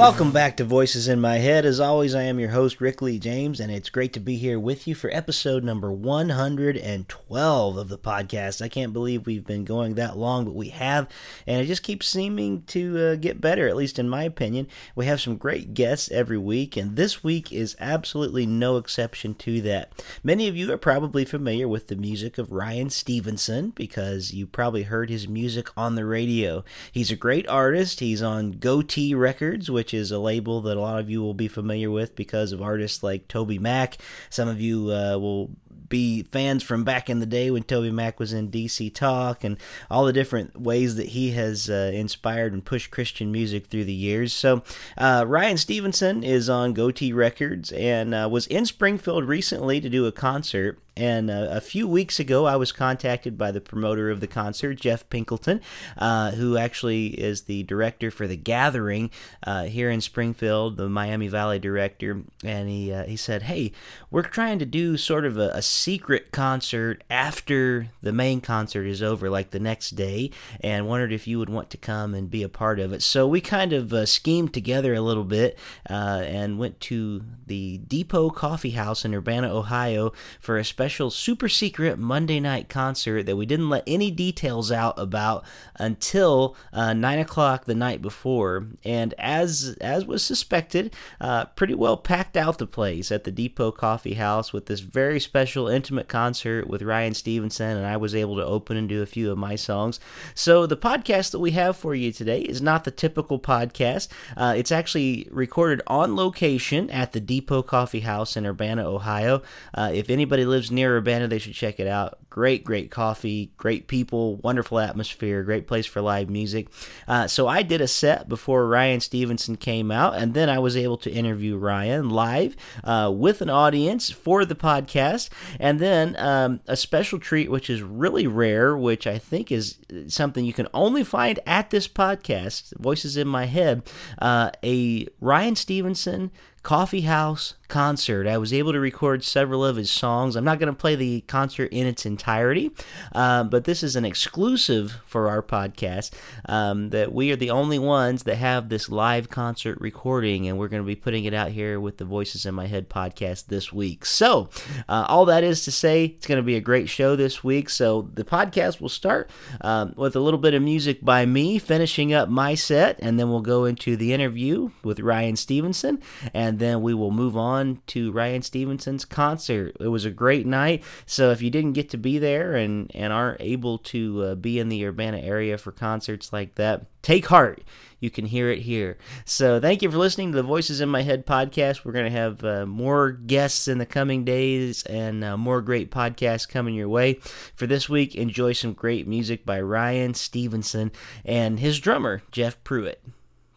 Welcome 0.00 0.32
back 0.32 0.56
to 0.56 0.64
Voices 0.64 1.08
in 1.08 1.20
My 1.20 1.36
Head. 1.36 1.66
As 1.66 1.78
always, 1.78 2.14
I 2.14 2.22
am 2.22 2.40
your 2.40 2.48
host, 2.48 2.80
Rick 2.80 3.02
Lee 3.02 3.18
James, 3.18 3.60
and 3.60 3.70
it's 3.70 3.90
great 3.90 4.14
to 4.14 4.18
be 4.18 4.36
here 4.36 4.58
with 4.58 4.88
you 4.88 4.94
for 4.94 5.10
episode 5.12 5.62
number 5.62 5.92
112 5.92 7.76
of 7.76 7.88
the 7.90 7.98
podcast. 7.98 8.62
I 8.62 8.68
can't 8.68 8.94
believe 8.94 9.26
we've 9.26 9.44
been 9.44 9.66
going 9.66 9.96
that 9.96 10.16
long, 10.16 10.46
but 10.46 10.54
we 10.54 10.70
have, 10.70 11.06
and 11.46 11.60
it 11.60 11.66
just 11.66 11.82
keeps 11.82 12.08
seeming 12.08 12.62
to 12.68 12.98
uh, 12.98 13.14
get 13.16 13.42
better, 13.42 13.68
at 13.68 13.76
least 13.76 13.98
in 13.98 14.08
my 14.08 14.22
opinion. 14.22 14.68
We 14.94 15.04
have 15.04 15.20
some 15.20 15.36
great 15.36 15.74
guests 15.74 16.10
every 16.10 16.38
week, 16.38 16.78
and 16.78 16.96
this 16.96 17.22
week 17.22 17.52
is 17.52 17.76
absolutely 17.78 18.46
no 18.46 18.78
exception 18.78 19.34
to 19.34 19.60
that. 19.60 19.92
Many 20.24 20.48
of 20.48 20.56
you 20.56 20.72
are 20.72 20.78
probably 20.78 21.26
familiar 21.26 21.68
with 21.68 21.88
the 21.88 21.96
music 21.96 22.38
of 22.38 22.52
Ryan 22.52 22.88
Stevenson 22.88 23.74
because 23.76 24.32
you 24.32 24.46
probably 24.46 24.84
heard 24.84 25.10
his 25.10 25.28
music 25.28 25.68
on 25.76 25.94
the 25.94 26.06
radio. 26.06 26.64
He's 26.90 27.10
a 27.10 27.16
great 27.16 27.46
artist, 27.48 28.00
he's 28.00 28.22
on 28.22 28.54
Gotee 28.54 29.14
Records, 29.14 29.70
which 29.70 29.89
is 29.94 30.10
a 30.10 30.18
label 30.18 30.60
that 30.62 30.76
a 30.76 30.80
lot 30.80 31.00
of 31.00 31.10
you 31.10 31.20
will 31.22 31.34
be 31.34 31.48
familiar 31.48 31.90
with 31.90 32.14
because 32.16 32.52
of 32.52 32.62
artists 32.62 33.02
like 33.02 33.28
Toby 33.28 33.58
Mac. 33.58 33.98
Some 34.28 34.48
of 34.48 34.60
you 34.60 34.92
uh, 34.92 35.18
will 35.18 35.50
be 35.90 36.22
fans 36.22 36.62
from 36.62 36.84
back 36.84 37.10
in 37.10 37.18
the 37.18 37.26
day 37.26 37.50
when 37.50 37.64
Toby 37.64 37.90
Mac 37.90 38.18
was 38.18 38.32
in 38.32 38.50
DC 38.50 38.94
Talk 38.94 39.44
and 39.44 39.58
all 39.90 40.06
the 40.06 40.12
different 40.12 40.58
ways 40.58 40.96
that 40.96 41.08
he 41.08 41.32
has 41.32 41.68
uh, 41.68 41.90
inspired 41.92 42.54
and 42.54 42.64
pushed 42.64 42.90
Christian 42.90 43.30
music 43.30 43.66
through 43.66 43.84
the 43.84 43.92
years. 43.92 44.32
So, 44.32 44.62
uh, 44.96 45.24
Ryan 45.26 45.58
Stevenson 45.58 46.22
is 46.22 46.48
on 46.48 46.74
Gotee 46.74 47.14
Records 47.14 47.72
and 47.72 48.14
uh, 48.14 48.28
was 48.30 48.46
in 48.46 48.64
Springfield 48.64 49.24
recently 49.24 49.80
to 49.80 49.90
do 49.90 50.06
a 50.06 50.12
concert. 50.12 50.78
And 50.96 51.30
uh, 51.30 51.48
a 51.50 51.60
few 51.60 51.86
weeks 51.86 52.18
ago, 52.20 52.46
I 52.46 52.56
was 52.56 52.72
contacted 52.72 53.38
by 53.38 53.50
the 53.50 53.60
promoter 53.60 54.10
of 54.10 54.20
the 54.20 54.26
concert, 54.26 54.74
Jeff 54.74 55.08
Pinkleton, 55.08 55.60
uh, 55.96 56.32
who 56.32 56.56
actually 56.56 57.08
is 57.08 57.42
the 57.42 57.62
director 57.62 58.10
for 58.10 58.26
The 58.26 58.36
Gathering 58.36 59.10
uh, 59.44 59.64
here 59.64 59.90
in 59.90 60.00
Springfield, 60.00 60.76
the 60.76 60.88
Miami 60.88 61.28
Valley 61.28 61.58
director. 61.58 62.22
And 62.44 62.68
he, 62.68 62.92
uh, 62.92 63.04
he 63.04 63.16
said, 63.16 63.42
Hey, 63.42 63.72
we're 64.10 64.22
trying 64.22 64.58
to 64.58 64.66
do 64.66 64.96
sort 64.96 65.24
of 65.24 65.38
a, 65.38 65.50
a 65.50 65.62
secret 65.62 66.32
concert 66.32 67.04
after 67.08 67.88
the 68.02 68.12
main 68.12 68.40
concert 68.40 68.86
is 68.86 69.02
over, 69.02 69.30
like 69.30 69.50
the 69.50 69.60
next 69.60 69.90
day, 69.90 70.30
and 70.60 70.88
wondered 70.88 71.12
if 71.12 71.26
you 71.26 71.38
would 71.38 71.50
want 71.50 71.70
to 71.70 71.76
come 71.76 72.14
and 72.14 72.30
be 72.30 72.42
a 72.42 72.48
part 72.48 72.80
of 72.80 72.92
it. 72.92 73.02
So 73.02 73.26
we 73.26 73.40
kind 73.40 73.72
of 73.72 73.92
uh, 73.92 74.06
schemed 74.06 74.52
together 74.52 74.94
a 74.94 75.00
little 75.00 75.24
bit 75.24 75.58
and 75.86 76.58
went 76.58 76.80
to 76.80 77.22
the 77.46 77.78
Depot 77.78 78.30
Coffee 78.30 78.70
House 78.70 79.04
in 79.04 79.14
Urbana, 79.14 79.52
Ohio 79.54 80.12
for 80.38 80.58
a 80.58 80.64
special 80.80 81.10
super 81.10 81.46
secret 81.46 81.98
Monday 81.98 82.40
night 82.40 82.70
concert 82.70 83.26
that 83.26 83.36
we 83.36 83.44
didn't 83.44 83.68
let 83.68 83.84
any 83.86 84.10
details 84.10 84.72
out 84.72 84.98
about 84.98 85.44
until 85.76 86.56
uh, 86.72 86.94
nine 86.94 87.18
o'clock 87.18 87.66
the 87.66 87.74
night 87.74 88.00
before. 88.00 88.66
And 88.82 89.12
as 89.18 89.76
as 89.82 90.06
was 90.06 90.24
suspected, 90.24 90.94
uh, 91.20 91.44
pretty 91.44 91.74
well 91.74 91.98
packed 91.98 92.34
out 92.34 92.56
the 92.56 92.66
place 92.66 93.12
at 93.12 93.24
the 93.24 93.30
Depot 93.30 93.72
Coffee 93.72 94.14
House 94.14 94.54
with 94.54 94.64
this 94.66 94.80
very 94.80 95.20
special 95.20 95.68
intimate 95.68 96.08
concert 96.08 96.66
with 96.66 96.80
Ryan 96.80 97.12
Stevenson, 97.12 97.76
and 97.76 97.84
I 97.84 97.98
was 97.98 98.14
able 98.14 98.36
to 98.36 98.46
open 98.46 98.78
and 98.78 98.88
do 98.88 99.02
a 99.02 99.06
few 99.06 99.30
of 99.30 99.36
my 99.36 99.56
songs. 99.56 100.00
So 100.34 100.64
the 100.64 100.78
podcast 100.78 101.32
that 101.32 101.40
we 101.40 101.50
have 101.50 101.76
for 101.76 101.94
you 101.94 102.10
today 102.10 102.40
is 102.40 102.62
not 102.62 102.84
the 102.84 102.90
typical 102.90 103.38
podcast. 103.38 104.08
Uh, 104.34 104.54
it's 104.56 104.72
actually 104.72 105.28
recorded 105.30 105.82
on 105.88 106.16
location 106.16 106.88
at 106.88 107.12
the 107.12 107.20
Depot 107.20 107.62
Coffee 107.62 108.00
House 108.00 108.34
in 108.34 108.46
Urbana, 108.46 108.88
Ohio. 108.88 109.42
Uh, 109.74 109.90
if 109.92 110.08
anybody 110.08 110.46
lives 110.46 110.69
near 110.70 110.96
Urbana, 110.96 111.28
they 111.28 111.38
should 111.38 111.54
check 111.54 111.80
it 111.80 111.86
out. 111.86 112.18
Great, 112.30 112.64
great 112.64 112.90
coffee, 112.90 113.52
great 113.56 113.88
people, 113.88 114.36
wonderful 114.36 114.78
atmosphere, 114.78 115.42
great 115.42 115.66
place 115.66 115.86
for 115.86 116.00
live 116.00 116.30
music. 116.30 116.68
Uh, 117.08 117.26
so 117.26 117.48
I 117.48 117.62
did 117.62 117.80
a 117.80 117.88
set 117.88 118.28
before 118.28 118.68
Ryan 118.68 119.00
Stevenson 119.00 119.56
came 119.56 119.90
out, 119.90 120.14
and 120.14 120.34
then 120.34 120.48
I 120.48 120.58
was 120.58 120.76
able 120.76 120.96
to 120.98 121.10
interview 121.10 121.56
Ryan 121.56 122.10
live 122.10 122.56
uh, 122.84 123.10
with 123.14 123.40
an 123.40 123.50
audience 123.50 124.10
for 124.10 124.44
the 124.44 124.54
podcast, 124.54 125.28
and 125.58 125.80
then 125.80 126.14
um, 126.18 126.60
a 126.66 126.76
special 126.76 127.18
treat, 127.18 127.50
which 127.50 127.68
is 127.68 127.82
really 127.82 128.26
rare, 128.26 128.76
which 128.76 129.06
I 129.06 129.18
think 129.18 129.50
is 129.50 129.78
something 130.06 130.44
you 130.44 130.52
can 130.52 130.68
only 130.72 131.04
find 131.04 131.40
at 131.46 131.70
this 131.70 131.88
podcast, 131.88 132.76
Voices 132.78 133.16
in 133.16 133.26
My 133.26 133.46
Head, 133.46 133.82
uh, 134.20 134.50
a 134.62 135.06
Ryan 135.20 135.56
Stevenson 135.56 136.30
coffee 136.62 137.02
house 137.02 137.54
concert. 137.70 138.26
I 138.26 138.36
was 138.36 138.52
able 138.52 138.72
to 138.72 138.80
record 138.80 139.24
several 139.24 139.64
of 139.64 139.76
his 139.76 139.90
songs. 139.90 140.36
I'm 140.36 140.44
not 140.44 140.58
going 140.58 140.72
to 140.72 140.78
play 140.78 140.96
the 140.96 141.22
concert 141.22 141.72
in 141.72 141.86
its 141.86 142.04
entirety, 142.04 142.72
um, 143.14 143.48
but 143.48 143.64
this 143.64 143.82
is 143.82 143.96
an 143.96 144.04
exclusive 144.04 144.96
for 145.06 145.28
our 145.28 145.42
podcast. 145.42 146.10
Um, 146.46 146.90
that 146.90 147.12
we 147.12 147.30
are 147.32 147.36
the 147.36 147.50
only 147.50 147.78
ones 147.78 148.24
that 148.24 148.36
have 148.36 148.68
this 148.68 148.88
live 148.88 149.30
concert 149.30 149.80
recording, 149.80 150.46
and 150.48 150.58
we're 150.58 150.68
going 150.68 150.82
to 150.82 150.86
be 150.86 150.96
putting 150.96 151.24
it 151.24 151.32
out 151.32 151.52
here 151.52 151.80
with 151.80 151.96
the 151.98 152.04
Voices 152.04 152.44
in 152.44 152.54
My 152.54 152.66
Head 152.66 152.90
podcast 152.90 153.46
this 153.46 153.72
week. 153.72 154.04
So, 154.04 154.50
uh, 154.88 155.06
all 155.08 155.24
that 155.26 155.44
is 155.44 155.64
to 155.64 155.70
say, 155.70 156.06
it's 156.06 156.26
going 156.26 156.36
to 156.36 156.42
be 156.42 156.56
a 156.56 156.60
great 156.60 156.88
show 156.88 157.16
this 157.16 157.44
week. 157.44 157.70
So, 157.70 158.10
the 158.12 158.24
podcast 158.24 158.80
will 158.80 158.88
start 158.88 159.30
um, 159.60 159.94
with 159.96 160.16
a 160.16 160.20
little 160.20 160.40
bit 160.40 160.54
of 160.54 160.62
music 160.62 161.04
by 161.04 161.24
me, 161.24 161.58
finishing 161.58 162.12
up 162.12 162.28
my 162.28 162.56
set, 162.56 162.98
and 163.00 163.18
then 163.18 163.30
we'll 163.30 163.40
go 163.40 163.64
into 163.64 163.96
the 163.96 164.12
interview 164.12 164.70
with 164.82 164.98
Ryan 164.98 165.36
Stevenson, 165.36 166.02
and 166.34 166.58
then 166.58 166.82
we 166.82 166.94
will 166.94 167.12
move 167.12 167.36
on 167.36 167.59
to 167.86 168.12
Ryan 168.12 168.42
Stevenson's 168.42 169.04
concert. 169.04 169.76
It 169.80 169.88
was 169.88 170.04
a 170.04 170.10
great 170.10 170.46
night. 170.46 170.82
So 171.06 171.30
if 171.30 171.42
you 171.42 171.50
didn't 171.50 171.72
get 171.72 171.90
to 171.90 171.96
be 171.96 172.18
there 172.18 172.54
and, 172.54 172.90
and 172.94 173.12
aren't 173.12 173.40
able 173.40 173.78
to 173.78 174.22
uh, 174.22 174.34
be 174.34 174.58
in 174.58 174.68
the 174.68 174.84
Urbana 174.84 175.18
area 175.18 175.58
for 175.58 175.72
concerts 175.72 176.32
like 176.32 176.56
that, 176.56 176.86
take 177.02 177.26
heart. 177.26 177.62
You 177.98 178.10
can 178.10 178.26
hear 178.26 178.50
it 178.50 178.60
here. 178.60 178.96
So 179.24 179.60
thank 179.60 179.82
you 179.82 179.90
for 179.90 179.98
listening 179.98 180.32
to 180.32 180.36
the 180.36 180.42
Voices 180.42 180.80
in 180.80 180.88
My 180.88 181.02
Head 181.02 181.26
podcast. 181.26 181.84
We're 181.84 181.92
going 181.92 182.10
to 182.10 182.18
have 182.18 182.44
uh, 182.44 182.66
more 182.66 183.10
guests 183.12 183.68
in 183.68 183.78
the 183.78 183.86
coming 183.86 184.24
days 184.24 184.82
and 184.84 185.22
uh, 185.22 185.36
more 185.36 185.60
great 185.60 185.90
podcasts 185.90 186.48
coming 186.48 186.74
your 186.74 186.88
way. 186.88 187.14
For 187.54 187.66
this 187.66 187.88
week, 187.88 188.14
enjoy 188.14 188.54
some 188.54 188.72
great 188.72 189.06
music 189.06 189.44
by 189.44 189.60
Ryan 189.60 190.14
Stevenson 190.14 190.92
and 191.24 191.60
his 191.60 191.78
drummer, 191.78 192.22
Jeff 192.30 192.62
Pruitt. 192.64 193.02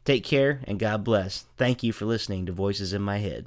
Take 0.06 0.26
care 0.26 0.60
and 0.66 0.80
God 0.80 1.04
bless. 1.04 1.46
Thank 1.58 1.82
you 1.82 1.94
for 1.94 2.06
listening 2.06 2.46
to 2.46 2.52
Voices 2.52 2.92
in 2.92 3.02
My 3.02 3.20
Head. 3.20 3.46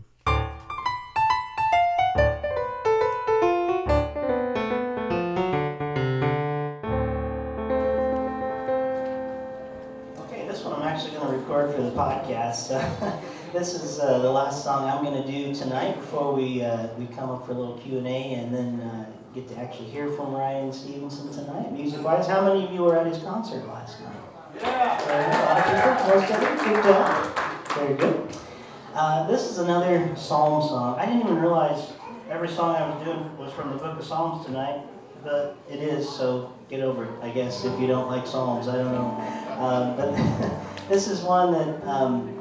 This 13.56 13.72
is 13.72 13.98
uh, 13.98 14.18
the 14.18 14.30
last 14.30 14.62
song 14.62 14.86
I'm 14.86 15.02
going 15.02 15.22
to 15.22 15.26
do 15.26 15.54
tonight 15.54 15.98
before 15.98 16.34
we 16.34 16.62
uh, 16.62 16.88
we 16.98 17.06
come 17.06 17.30
up 17.30 17.46
for 17.46 17.52
a 17.52 17.54
little 17.54 17.78
Q 17.78 17.96
and 17.96 18.06
A, 18.06 18.10
and 18.10 18.54
then 18.54 18.80
uh, 18.80 19.06
get 19.34 19.48
to 19.48 19.56
actually 19.56 19.88
hear 19.88 20.10
from 20.12 20.34
Ryan 20.34 20.70
Stevenson 20.70 21.32
tonight, 21.32 21.72
music-wise. 21.72 22.26
How 22.26 22.44
many 22.44 22.66
of 22.66 22.72
you 22.72 22.82
were 22.82 22.98
at 22.98 23.06
his 23.06 23.16
concert 23.22 23.66
last 23.66 23.98
night? 24.02 24.12
Yeah, 24.60 25.32
a 25.32 25.44
lot 25.46 25.58
of 25.58 26.04
people. 26.04 26.20
Most 26.20 26.34
of 26.34 26.40
them. 26.40 26.74
Good 26.74 26.84
job. 26.84 27.38
Very 27.68 27.94
good. 27.94 28.36
Uh, 28.92 29.26
this 29.26 29.50
is 29.50 29.56
another 29.56 30.14
psalm 30.16 30.60
song. 30.68 30.98
I 30.98 31.06
didn't 31.06 31.22
even 31.22 31.40
realize 31.40 31.94
every 32.28 32.48
song 32.48 32.76
I 32.76 32.94
was 32.94 33.04
doing 33.06 33.38
was 33.38 33.54
from 33.54 33.70
the 33.70 33.76
Book 33.76 33.98
of 33.98 34.04
Psalms 34.04 34.44
tonight, 34.44 34.82
but 35.24 35.56
it 35.70 35.80
is. 35.80 36.06
So 36.06 36.52
get 36.68 36.80
over 36.80 37.04
it, 37.04 37.10
I 37.22 37.30
guess, 37.30 37.64
if 37.64 37.80
you 37.80 37.86
don't 37.86 38.08
like 38.08 38.26
psalms. 38.26 38.68
I 38.68 38.76
don't 38.76 38.92
know. 38.92 39.56
Um, 39.58 39.96
but 39.96 40.88
this 40.90 41.08
is 41.08 41.22
one 41.22 41.52
that 41.52 41.88
um, 41.88 42.35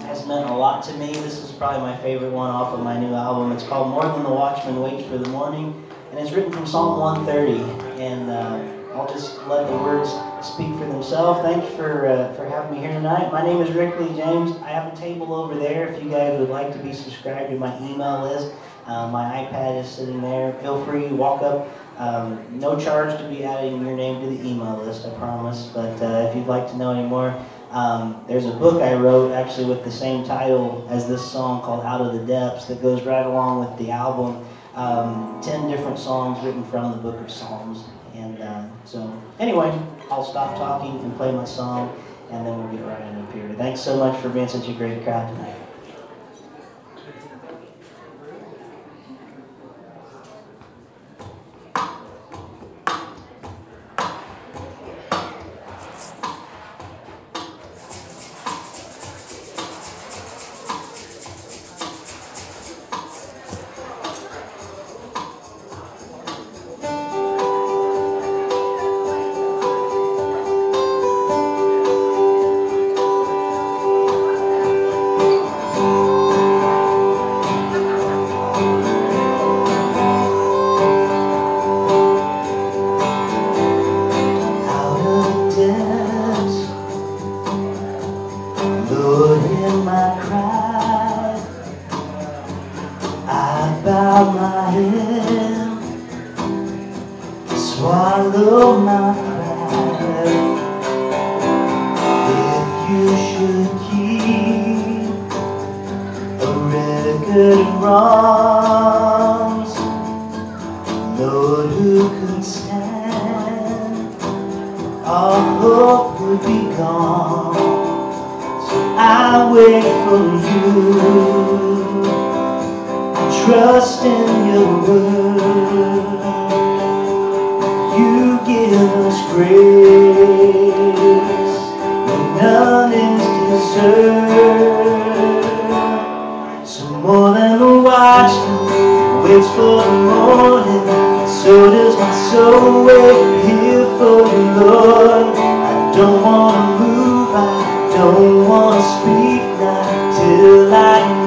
has 0.00 0.26
meant 0.26 0.48
a 0.48 0.52
lot 0.52 0.82
to 0.84 0.92
me. 0.94 1.12
This 1.12 1.42
is 1.42 1.52
probably 1.52 1.80
my 1.80 1.96
favorite 1.98 2.32
one 2.32 2.50
off 2.50 2.74
of 2.74 2.80
my 2.80 2.98
new 2.98 3.14
album. 3.14 3.52
It's 3.52 3.64
called 3.64 3.90
More 3.90 4.02
Than 4.02 4.24
the 4.24 4.30
Watchman 4.30 4.80
Waits 4.80 5.08
for 5.08 5.18
the 5.18 5.28
Morning, 5.28 5.86
and 6.10 6.18
it's 6.18 6.32
written 6.32 6.52
from 6.52 6.66
Psalm 6.66 6.98
130. 6.98 8.02
And 8.02 8.30
uh, 8.30 8.94
I'll 8.94 9.08
just 9.08 9.38
let 9.46 9.68
the 9.68 9.76
words 9.76 10.10
speak 10.46 10.68
for 10.78 10.86
themselves. 10.86 11.40
Thanks 11.42 11.74
for 11.76 12.06
uh, 12.06 12.34
for 12.34 12.48
having 12.48 12.72
me 12.72 12.80
here 12.80 12.92
tonight. 12.92 13.32
My 13.32 13.42
name 13.42 13.60
is 13.60 13.70
Rick 13.70 13.98
Lee 14.00 14.16
James. 14.16 14.56
I 14.62 14.70
have 14.70 14.92
a 14.92 14.96
table 14.96 15.34
over 15.34 15.54
there 15.54 15.88
if 15.88 16.02
you 16.02 16.10
guys 16.10 16.38
would 16.38 16.50
like 16.50 16.72
to 16.72 16.78
be 16.78 16.92
subscribed 16.92 17.50
to 17.50 17.56
my 17.56 17.76
email 17.78 18.22
list. 18.22 18.52
Uh, 18.86 19.06
my 19.08 19.24
iPad 19.24 19.82
is 19.82 19.88
sitting 19.88 20.22
there. 20.22 20.54
Feel 20.54 20.82
free, 20.86 21.08
walk 21.08 21.42
up. 21.42 21.68
Um, 21.98 22.42
no 22.58 22.78
charge 22.78 23.18
to 23.18 23.28
be 23.28 23.44
adding 23.44 23.84
your 23.84 23.94
name 23.96 24.22
to 24.22 24.26
the 24.28 24.48
email 24.48 24.78
list, 24.78 25.06
I 25.06 25.10
promise. 25.10 25.70
But 25.74 26.00
uh, 26.00 26.28
if 26.28 26.36
you'd 26.36 26.46
like 26.46 26.68
to 26.70 26.76
know 26.76 26.92
any 26.92 27.06
more, 27.06 27.38
um, 27.70 28.24
there's 28.26 28.46
a 28.46 28.52
book 28.52 28.82
I 28.82 28.94
wrote 28.94 29.32
actually 29.32 29.66
with 29.66 29.84
the 29.84 29.90
same 29.90 30.24
title 30.24 30.86
as 30.88 31.06
this 31.06 31.30
song 31.30 31.60
called 31.60 31.84
Out 31.84 32.00
of 32.00 32.14
the 32.14 32.26
Depths 32.26 32.64
that 32.66 32.80
goes 32.80 33.02
right 33.02 33.26
along 33.26 33.68
with 33.68 33.78
the 33.78 33.90
album. 33.90 34.44
Um, 34.74 35.40
10 35.42 35.70
different 35.70 35.98
songs 35.98 36.42
written 36.44 36.64
from 36.64 36.92
the 36.92 36.98
book 36.98 37.20
of 37.20 37.30
Psalms. 37.30 37.84
And 38.14 38.40
uh, 38.40 38.64
so, 38.84 39.12
anyway, 39.38 39.76
I'll 40.10 40.24
stop 40.24 40.56
talking 40.56 40.98
and 41.00 41.14
play 41.16 41.30
my 41.32 41.44
song, 41.44 41.94
and 42.30 42.46
then 42.46 42.58
we'll 42.58 42.76
get 42.76 42.86
right 42.86 43.02
into 43.02 43.32
here. 43.32 43.54
Thanks 43.56 43.80
so 43.80 43.96
much 43.96 44.20
for 44.20 44.28
being 44.28 44.48
such 44.48 44.68
a 44.68 44.72
great 44.72 45.04
crowd 45.04 45.28
tonight. 45.34 45.67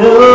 know 0.02 0.31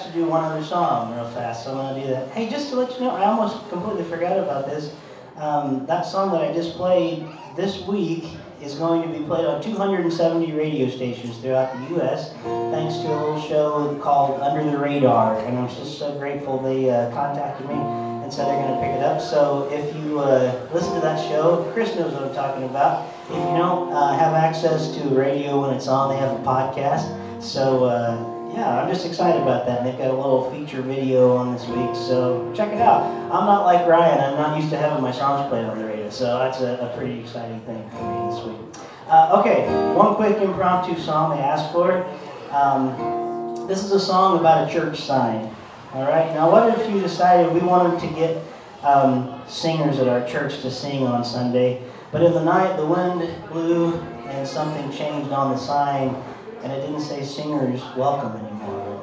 asked 0.00 0.12
to 0.12 0.18
do 0.18 0.24
one 0.24 0.42
other 0.42 0.64
song 0.64 1.14
real 1.14 1.28
fast, 1.30 1.64
so 1.64 1.70
I'm 1.70 1.76
going 1.76 1.94
to 1.94 2.08
do 2.08 2.14
that. 2.14 2.30
Hey, 2.30 2.48
just 2.48 2.70
to 2.70 2.76
let 2.76 2.92
you 2.94 3.00
know, 3.00 3.10
I 3.10 3.26
almost 3.26 3.68
completely 3.68 4.04
forgot 4.04 4.38
about 4.38 4.66
this. 4.66 4.94
Um, 5.36 5.84
that 5.86 6.06
song 6.06 6.32
that 6.32 6.42
I 6.42 6.52
just 6.54 6.76
played 6.76 7.26
this 7.54 7.82
week 7.82 8.24
is 8.62 8.74
going 8.74 9.02
to 9.02 9.18
be 9.18 9.24
played 9.24 9.44
on 9.44 9.62
270 9.62 10.52
radio 10.52 10.88
stations 10.88 11.36
throughout 11.38 11.72
the 11.74 11.94
U.S. 11.96 12.32
thanks 12.72 12.96
to 12.98 13.08
a 13.08 13.16
little 13.16 13.40
show 13.42 13.98
called 14.02 14.40
Under 14.40 14.70
the 14.70 14.78
Radar, 14.78 15.38
and 15.40 15.58
I'm 15.58 15.68
just 15.68 15.98
so 15.98 16.18
grateful 16.18 16.58
they 16.62 16.88
uh, 16.88 17.10
contacted 17.10 17.68
me 17.68 17.74
and 17.74 18.32
said 18.32 18.46
they're 18.46 18.62
going 18.62 18.74
to 18.74 18.80
pick 18.80 18.96
it 18.96 19.02
up. 19.02 19.20
So 19.20 19.68
if 19.70 19.94
you 19.96 20.20
uh, 20.20 20.68
listen 20.72 20.94
to 20.94 21.00
that 21.00 21.22
show, 21.28 21.70
Chris 21.74 21.94
knows 21.94 22.14
what 22.14 22.24
I'm 22.24 22.34
talking 22.34 22.64
about. 22.64 23.06
If 23.24 23.36
you 23.36 23.58
don't 23.58 23.92
uh, 23.92 24.18
have 24.18 24.32
access 24.32 24.94
to 24.96 25.08
radio 25.08 25.60
when 25.60 25.74
it's 25.76 25.88
on, 25.88 26.10
they 26.10 26.16
have 26.16 26.40
a 26.40 26.42
podcast. 26.42 27.42
So 27.42 27.84
uh, 27.84 28.29
yeah, 28.52 28.82
I'm 28.82 28.92
just 28.92 29.06
excited 29.06 29.40
about 29.42 29.66
that. 29.66 29.84
They've 29.84 29.96
got 29.96 30.08
a 30.08 30.12
little 30.12 30.50
feature 30.50 30.82
video 30.82 31.36
on 31.36 31.52
this 31.52 31.66
week, 31.66 31.94
so 31.94 32.52
check 32.54 32.72
it 32.72 32.80
out. 32.80 33.02
I'm 33.32 33.46
not 33.46 33.64
like 33.64 33.86
Ryan. 33.86 34.20
I'm 34.20 34.36
not 34.36 34.58
used 34.58 34.70
to 34.70 34.76
having 34.76 35.02
my 35.02 35.12
songs 35.12 35.48
played 35.48 35.64
on 35.64 35.78
the 35.78 35.84
radio, 35.84 36.10
so 36.10 36.38
that's 36.38 36.60
a, 36.60 36.90
a 36.90 36.96
pretty 36.96 37.20
exciting 37.20 37.60
thing 37.60 37.88
for 37.90 38.02
me 38.02 38.34
this 38.34 38.44
week. 38.44 38.84
Uh, 39.08 39.40
okay, 39.40 39.66
one 39.94 40.14
quick 40.14 40.36
impromptu 40.38 40.98
song 41.00 41.36
they 41.36 41.42
asked 41.42 41.72
for. 41.72 42.04
Um, 42.50 43.66
this 43.66 43.84
is 43.84 43.92
a 43.92 44.00
song 44.00 44.38
about 44.38 44.68
a 44.68 44.72
church 44.72 45.00
sign. 45.00 45.54
All 45.92 46.02
right. 46.02 46.32
Now, 46.34 46.50
what 46.50 46.78
if 46.78 46.90
you 46.90 47.00
decided 47.00 47.52
we 47.52 47.60
wanted 47.60 48.00
to 48.00 48.14
get 48.14 48.42
um, 48.82 49.40
singers 49.48 49.98
at 49.98 50.08
our 50.08 50.26
church 50.26 50.62
to 50.62 50.70
sing 50.70 51.06
on 51.06 51.24
Sunday, 51.24 51.82
but 52.12 52.22
in 52.22 52.32
the 52.32 52.44
night 52.44 52.76
the 52.76 52.86
wind 52.86 53.28
blew 53.50 53.94
and 54.28 54.46
something 54.46 54.90
changed 54.92 55.32
on 55.32 55.52
the 55.52 55.58
sign 55.58 56.14
and 56.62 56.72
it 56.72 56.80
didn't 56.82 57.00
say 57.00 57.24
singers 57.24 57.80
welcome 57.96 58.36
anymore. 58.36 59.02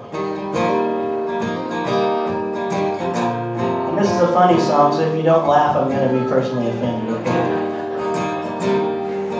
And 3.89 3.97
this 3.97 4.11
is 4.11 4.21
a 4.21 4.27
funny 4.27 4.59
song, 4.59 4.93
so 4.93 4.99
if 5.01 5.15
you 5.15 5.23
don't 5.23 5.47
laugh, 5.47 5.75
I'm 5.75 5.89
going 5.89 6.07
to 6.07 6.23
be 6.23 6.29
personally 6.29 6.69
offended, 6.69 7.09
okay? 7.15 7.67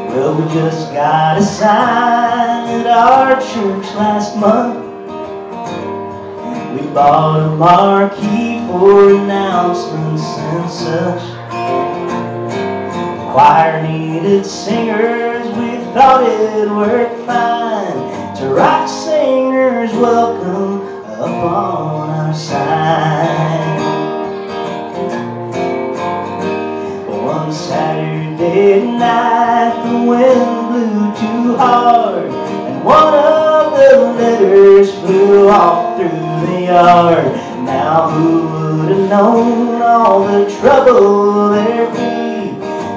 Well, 0.10 0.34
we 0.34 0.52
just 0.52 0.92
got 0.94 1.38
a 1.38 1.44
sign 1.44 2.82
at 2.82 2.88
our 2.88 3.36
church 3.36 3.86
last 3.96 4.36
month. 4.36 4.86
We 6.74 6.88
bought 6.94 7.40
a 7.42 7.56
marquee 7.56 8.66
for 8.68 9.14
announcements 9.14 10.24
and 10.24 10.70
such. 10.72 11.22
Choir 13.32 13.84
needed 13.84 14.44
singers, 14.44 15.46
we 15.56 15.78
thought 15.94 16.24
it 16.28 16.68
worked 16.72 17.26
fine 17.28 17.57
to 18.38 18.50
rock 18.50 18.88
singers 18.88 19.92
welcome 19.94 20.86
upon 21.16 22.08
our 22.12 22.34
side. 22.36 23.80
One 27.10 27.52
Saturday 27.52 28.86
night 28.86 29.82
the 29.90 30.08
wind 30.08 30.68
blew 30.70 31.16
too 31.16 31.58
hard 31.58 32.26
and 32.26 32.86
one 32.86 33.16
of 33.16 33.72
the 33.72 34.22
letters 34.22 34.94
flew 35.00 35.50
off 35.50 35.98
through 35.98 36.10
the 36.10 36.62
yard. 36.66 37.34
Now 37.66 38.08
who 38.12 38.82
would 38.82 38.90
have 38.92 39.10
known 39.10 39.82
all 39.82 40.28
the 40.28 40.48
trouble 40.60 41.50
there'd 41.50 41.92
be? 41.92 42.54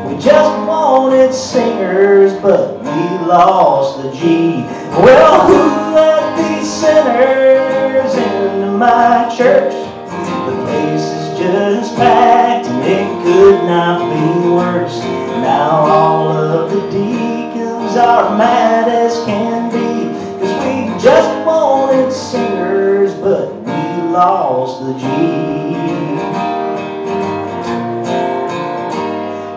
We 0.07 0.23
just 0.23 0.69
wanted 0.69 1.33
singers, 1.33 2.35
but 2.43 2.79
we 2.81 3.27
lost 3.27 4.03
the 4.03 4.13
G. 4.13 4.80
Well, 4.91 5.47
who 5.47 5.95
let 5.95 6.37
these 6.37 6.71
sinners 6.71 8.13
into 8.13 8.73
my 8.73 9.33
church? 9.35 9.73
The 9.73 10.65
place 10.67 11.05
is 11.05 11.39
just 11.39 11.95
packed 11.97 12.67
and 12.67 12.85
it 12.85 13.23
could 13.23 13.65
not 13.67 14.01
be 14.13 14.51
worse. 14.51 14.99
Now 14.99 15.71
all 15.71 16.29
of 16.33 16.71
the 16.73 16.81
deacons 16.91 17.97
are 17.97 18.37
mad 18.37 18.89
as 18.89 19.25
can 19.25 19.71
be. 19.71 20.11
Cause 20.41 20.53
we 20.65 21.03
just 21.03 21.47
wanted 21.47 22.13
singers, 22.13 23.15
but 23.15 23.55
we 23.55 24.03
lost 24.11 24.85
the 24.85 24.93
G. 24.99 25.07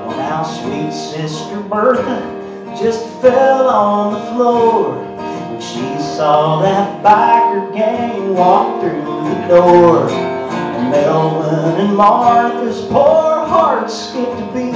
Well, 0.06 0.16
now 0.16 0.44
sweet 0.44 0.94
sister 0.94 1.60
Bertha 1.60 2.40
just 2.80 3.04
fell 3.20 3.68
on 3.68 4.14
the 4.14 4.20
floor 4.32 5.13
she 5.64 5.98
saw 5.98 6.62
that 6.62 7.02
biker 7.02 7.74
gang 7.74 8.34
walk 8.36 8.82
through 8.82 9.30
the 9.30 9.48
door. 9.48 10.10
And 10.10 10.92
Melvin 10.92 11.86
and 11.86 11.96
Martha's 11.96 12.82
poor 12.88 13.48
hearts 13.48 14.10
skipped 14.10 14.42
a 14.42 14.46
beat 14.54 14.76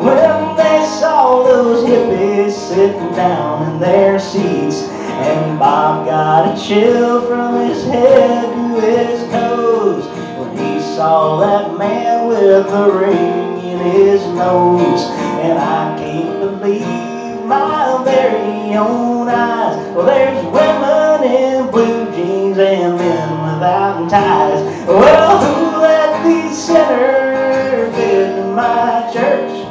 when 0.00 0.56
they 0.56 0.86
saw 0.98 1.42
those 1.42 1.84
hippies 1.84 2.52
sitting 2.52 3.12
down 3.12 3.70
in 3.70 3.80
their 3.80 4.18
seats. 4.18 4.88
And 5.28 5.58
Bob 5.58 6.06
got 6.06 6.56
a 6.56 6.60
chill 6.60 7.26
from 7.28 7.68
his 7.68 7.84
head 7.84 8.50
to 8.54 8.80
his 8.80 9.30
toes 9.30 10.06
when 10.38 10.56
he 10.56 10.80
saw 10.80 11.38
that 11.40 11.78
man 11.78 12.28
with 12.28 12.66
the 12.66 12.90
ring 12.90 13.62
in 13.62 13.78
his 13.92 14.22
nose. 14.28 15.02
And 15.44 15.58
I 15.58 15.98
can't 15.98 16.40
believe 16.40 17.03
my 17.46 18.02
very 18.04 18.74
own 18.74 19.28
eyes. 19.28 19.76
Well, 19.94 20.06
there's 20.06 20.44
women 20.44 21.30
in 21.30 21.70
blue 21.70 22.10
jeans 22.12 22.58
and 22.58 22.96
men 22.96 23.54
without 23.54 24.08
ties. 24.10 24.86
Well, 24.86 25.38
who 25.44 25.80
let 25.80 26.24
these 26.24 26.56
sinners 26.56 27.94
into 27.96 28.44
my 28.54 29.10
church? 29.12 29.66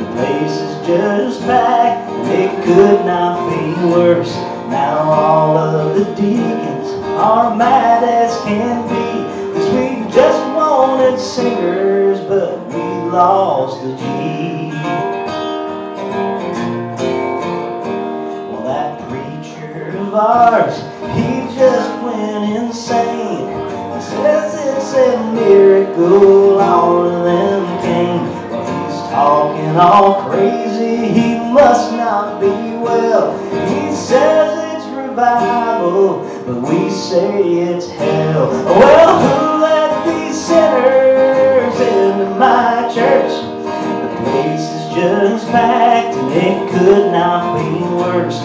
The 0.00 0.06
place 0.14 0.52
is 0.52 0.86
just 0.86 1.40
packed, 1.42 2.10
and 2.10 2.28
it 2.28 2.64
could 2.64 3.04
not 3.04 3.48
be 3.50 3.86
worse. 3.86 4.34
Now 4.70 4.98
all 5.10 5.56
of 5.56 5.96
the 5.96 6.04
deacons 6.14 6.88
are 7.18 7.54
mad 7.56 8.04
as 8.04 8.36
can 8.44 8.86
be, 8.88 9.58
cause 9.58 9.68
we 9.74 10.12
just 10.14 10.40
wanted 10.54 11.18
singers, 11.18 12.20
but 12.20 12.66
we 12.68 13.10
lost 13.10 13.82
the 13.82 13.96
G. 13.96 15.09
ours, 20.14 20.76
he 21.14 21.56
just 21.56 22.02
went 22.02 22.56
insane. 22.56 23.48
He 23.94 24.00
says 24.00 24.54
it's 24.54 24.94
a 24.94 25.32
miracle 25.32 26.58
all 26.60 27.06
of 27.06 27.24
them 27.24 27.82
came. 27.82 28.50
Well, 28.50 28.86
he's 28.86 29.00
talking 29.10 29.76
all 29.76 30.28
crazy, 30.30 31.08
he 31.08 31.38
must 31.38 31.92
not 31.92 32.40
be 32.40 32.46
well. 32.46 33.36
He 33.68 33.94
says 33.94 34.76
it's 34.76 34.86
revival, 34.96 36.24
but 36.46 36.60
we 36.68 36.90
say 36.90 37.42
it's 37.74 37.88
hell. 37.90 38.48
Well, 38.50 39.20
who 39.20 39.62
let 39.62 40.06
these 40.06 40.46
sinners 40.46 41.80
into 41.80 42.34
my 42.38 42.90
church? 42.94 43.32
The 43.32 44.30
place 44.30 44.60
is 44.60 44.94
just 44.94 45.46
packed 45.48 46.16
and 46.16 46.32
it 46.32 46.70
could 46.72 47.12
not 47.12 47.58
be 47.58 47.80
worse. 47.80 48.40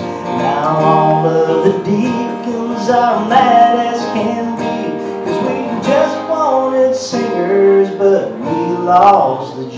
All 0.77 1.25
of 1.25 1.63
the 1.63 1.72
deacons 1.86 2.89
are 2.89 3.29
mad 3.29 3.94
as 3.96 4.01
can 4.13 4.58
be. 4.58 5.25
Cause 5.25 5.41
we 5.48 5.88
just 5.88 6.29
wanted 6.29 6.94
singers, 6.94 7.89
but 7.91 8.34
we 8.34 8.75
lost 8.84 9.55
the 9.55 9.70
G. 9.70 9.77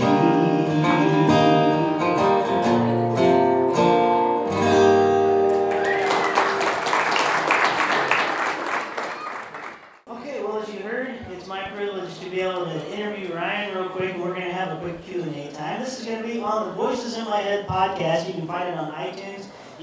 Okay, 10.08 10.42
well, 10.42 10.60
as 10.60 10.68
you 10.74 10.80
heard, 10.80 11.14
it's 11.30 11.46
my 11.46 11.62
privilege 11.70 12.18
to 12.18 12.28
be 12.28 12.40
able 12.40 12.64
to 12.64 12.92
interview 12.92 13.32
Ryan 13.32 13.76
real 13.76 13.88
quick, 13.90 14.16
we're 14.16 14.34
going 14.34 14.46
to 14.46 14.52
have 14.52 14.76
a 14.76 14.80
quick 14.80 15.00
Q&A 15.04 15.52
time. 15.52 15.80
This 15.80 16.00
is 16.00 16.06
going 16.06 16.22
to 16.22 16.26
be 16.26 16.40
on 16.40 16.66
the 16.66 16.72
Voices 16.72 17.16
in 17.16 17.24
My 17.24 17.40
Head 17.40 17.68
podcast. 17.68 18.26
You 18.26 18.32
can 18.32 18.48
find 18.48 18.68
it 18.68 18.76
on 18.76 18.90
iTunes. 18.92 19.27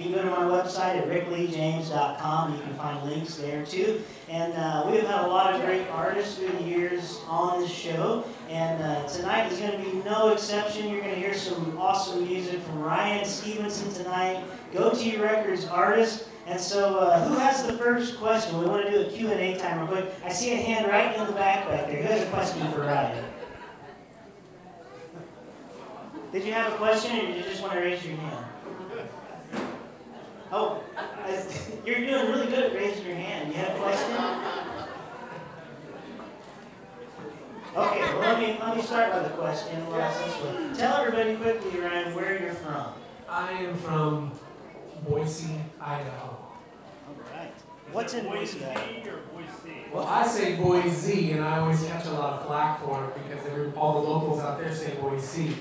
You 0.05 0.13
go 0.13 0.21
to 0.21 0.29
my 0.29 0.43
website 0.43 1.01
at 1.01 1.07
rickleejames.com. 1.07 2.53
You 2.53 2.59
can 2.59 2.73
find 2.75 3.09
links 3.09 3.37
there, 3.37 3.65
too. 3.65 4.03
And 4.29 4.53
uh, 4.53 4.87
we've 4.87 5.01
had 5.01 5.25
a 5.25 5.27
lot 5.27 5.55
of 5.55 5.61
great 5.61 5.87
artists 5.87 6.37
through 6.37 6.49
the 6.49 6.63
years 6.63 7.21
on 7.27 7.59
this 7.59 7.71
show, 7.71 8.23
and 8.47 8.83
uh, 8.83 9.07
tonight 9.07 9.51
is 9.51 9.57
going 9.57 9.71
to 9.71 9.77
be 9.79 9.97
no 10.07 10.31
exception. 10.31 10.89
You're 10.89 11.01
going 11.01 11.15
to 11.15 11.19
hear 11.19 11.33
some 11.33 11.75
awesome 11.79 12.23
music 12.27 12.61
from 12.61 12.81
Ryan 12.81 13.25
Stevenson 13.25 13.91
tonight, 13.93 14.43
Gotee 14.71 15.19
Records 15.19 15.65
artist. 15.65 16.27
And 16.45 16.59
so, 16.59 16.99
uh, 16.99 17.27
who 17.27 17.39
has 17.39 17.65
the 17.65 17.73
first 17.73 18.19
question? 18.19 18.59
We 18.59 18.67
want 18.67 18.85
to 18.85 18.91
do 18.91 19.01
a 19.01 19.09
Q&A 19.09 19.57
time 19.57 19.79
real 19.79 19.87
quick. 19.87 20.13
I 20.23 20.31
see 20.31 20.51
a 20.51 20.57
hand 20.57 20.87
right 20.87 21.17
in 21.17 21.25
the 21.25 21.33
back 21.33 21.67
back 21.67 21.87
there. 21.87 22.03
Who 22.03 22.07
has 22.09 22.21
a 22.21 22.29
question 22.29 22.71
for 22.71 22.81
Ryan? 22.81 23.25
Did 26.31 26.43
you 26.43 26.53
have 26.53 26.73
a 26.73 26.75
question, 26.75 27.17
or 27.17 27.21
did 27.21 27.37
you 27.37 27.43
just 27.43 27.63
want 27.63 27.73
to 27.73 27.79
raise 27.79 28.05
your 28.05 28.17
hand? 28.17 28.44
Oh, 30.57 30.81
I, 30.95 31.43
you're 31.85 31.99
doing 31.99 32.31
really 32.31 32.47
good 32.47 32.59
at 32.59 32.73
raising 32.73 33.05
your 33.05 33.17
hand. 33.17 33.49
You 33.49 33.55
have 33.55 33.75
a 33.75 33.79
question? 33.81 34.15
Okay, 37.75 37.99
well, 37.99 38.19
let 38.19 38.39
me, 38.39 38.57
let 38.61 38.77
me 38.77 38.81
start 38.81 39.13
with 39.13 39.33
a 39.33 39.35
question. 39.35 39.85
Tell 40.77 40.95
everybody 40.95 41.35
quickly, 41.35 41.77
Ryan, 41.81 42.15
where 42.15 42.41
you're 42.41 42.53
from. 42.53 42.93
I 43.27 43.51
am 43.51 43.75
from 43.79 44.31
Boise, 45.05 45.59
Idaho. 45.81 46.27
All 46.29 47.15
right. 47.35 47.51
What's 47.91 48.13
in 48.13 48.23
Boise? 48.23 48.65
Well, 49.93 50.07
I 50.07 50.25
say 50.25 50.55
Boise, 50.55 51.33
and 51.33 51.43
I 51.43 51.59
always 51.59 51.83
catch 51.83 52.05
a 52.05 52.11
lot 52.11 52.39
of 52.39 52.47
flack 52.47 52.81
for 52.81 53.03
it 53.03 53.13
because 53.27 53.45
every, 53.45 53.73
all 53.73 54.01
the 54.01 54.09
locals 54.09 54.39
out 54.39 54.57
there 54.57 54.73
say 54.73 54.93
Boise. 55.01 55.57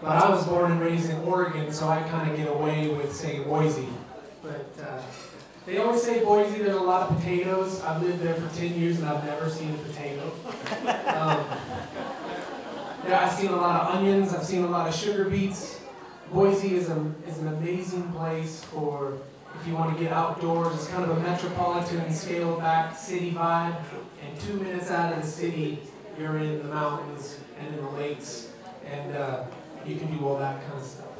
But 0.00 0.10
I 0.10 0.30
was 0.30 0.46
born 0.46 0.70
and 0.70 0.80
raised 0.80 1.10
in 1.10 1.16
Oregon, 1.22 1.72
so 1.72 1.88
I 1.88 2.00
kind 2.02 2.30
of 2.30 2.36
get 2.36 2.46
away 2.46 2.90
with 2.90 3.12
saying 3.12 3.42
Boise. 3.42 3.88
But 4.46 4.84
uh, 4.84 5.02
they 5.64 5.78
always 5.78 6.02
say 6.02 6.24
Boise, 6.24 6.62
there's 6.62 6.76
a 6.76 6.80
lot 6.80 7.10
of 7.10 7.16
potatoes. 7.16 7.82
I've 7.82 8.00
lived 8.02 8.20
there 8.20 8.34
for 8.34 8.56
10 8.56 8.80
years 8.80 9.00
and 9.00 9.08
I've 9.08 9.24
never 9.24 9.50
seen 9.50 9.74
a 9.74 9.78
potato. 9.78 10.32
Um, 11.16 11.44
yeah, 13.08 13.24
I've 13.24 13.32
seen 13.32 13.50
a 13.50 13.56
lot 13.56 13.80
of 13.80 13.96
onions, 13.96 14.34
I've 14.34 14.44
seen 14.44 14.62
a 14.62 14.68
lot 14.68 14.88
of 14.88 14.94
sugar 14.94 15.24
beets. 15.24 15.80
Boise 16.32 16.74
is, 16.74 16.90
a, 16.90 17.12
is 17.26 17.38
an 17.38 17.48
amazing 17.48 18.12
place 18.12 18.64
for 18.64 19.18
if 19.60 19.66
you 19.66 19.74
want 19.74 19.96
to 19.96 20.02
get 20.02 20.12
outdoors. 20.12 20.74
It's 20.74 20.88
kind 20.88 21.04
of 21.04 21.16
a 21.16 21.20
metropolitan, 21.20 22.12
scaled 22.12 22.58
back 22.58 22.96
city 22.96 23.32
vibe. 23.32 23.76
And 24.22 24.40
two 24.40 24.54
minutes 24.54 24.90
out 24.90 25.12
of 25.12 25.22
the 25.22 25.26
city, 25.26 25.80
you're 26.18 26.38
in 26.38 26.58
the 26.58 26.64
mountains 26.64 27.38
and 27.58 27.74
in 27.74 27.84
the 27.84 27.90
lakes. 27.90 28.50
And 28.84 29.16
uh, 29.16 29.44
you 29.84 29.96
can 29.96 30.16
do 30.16 30.26
all 30.26 30.38
that 30.38 30.60
kind 30.66 30.78
of 30.78 30.84
stuff. 30.84 31.15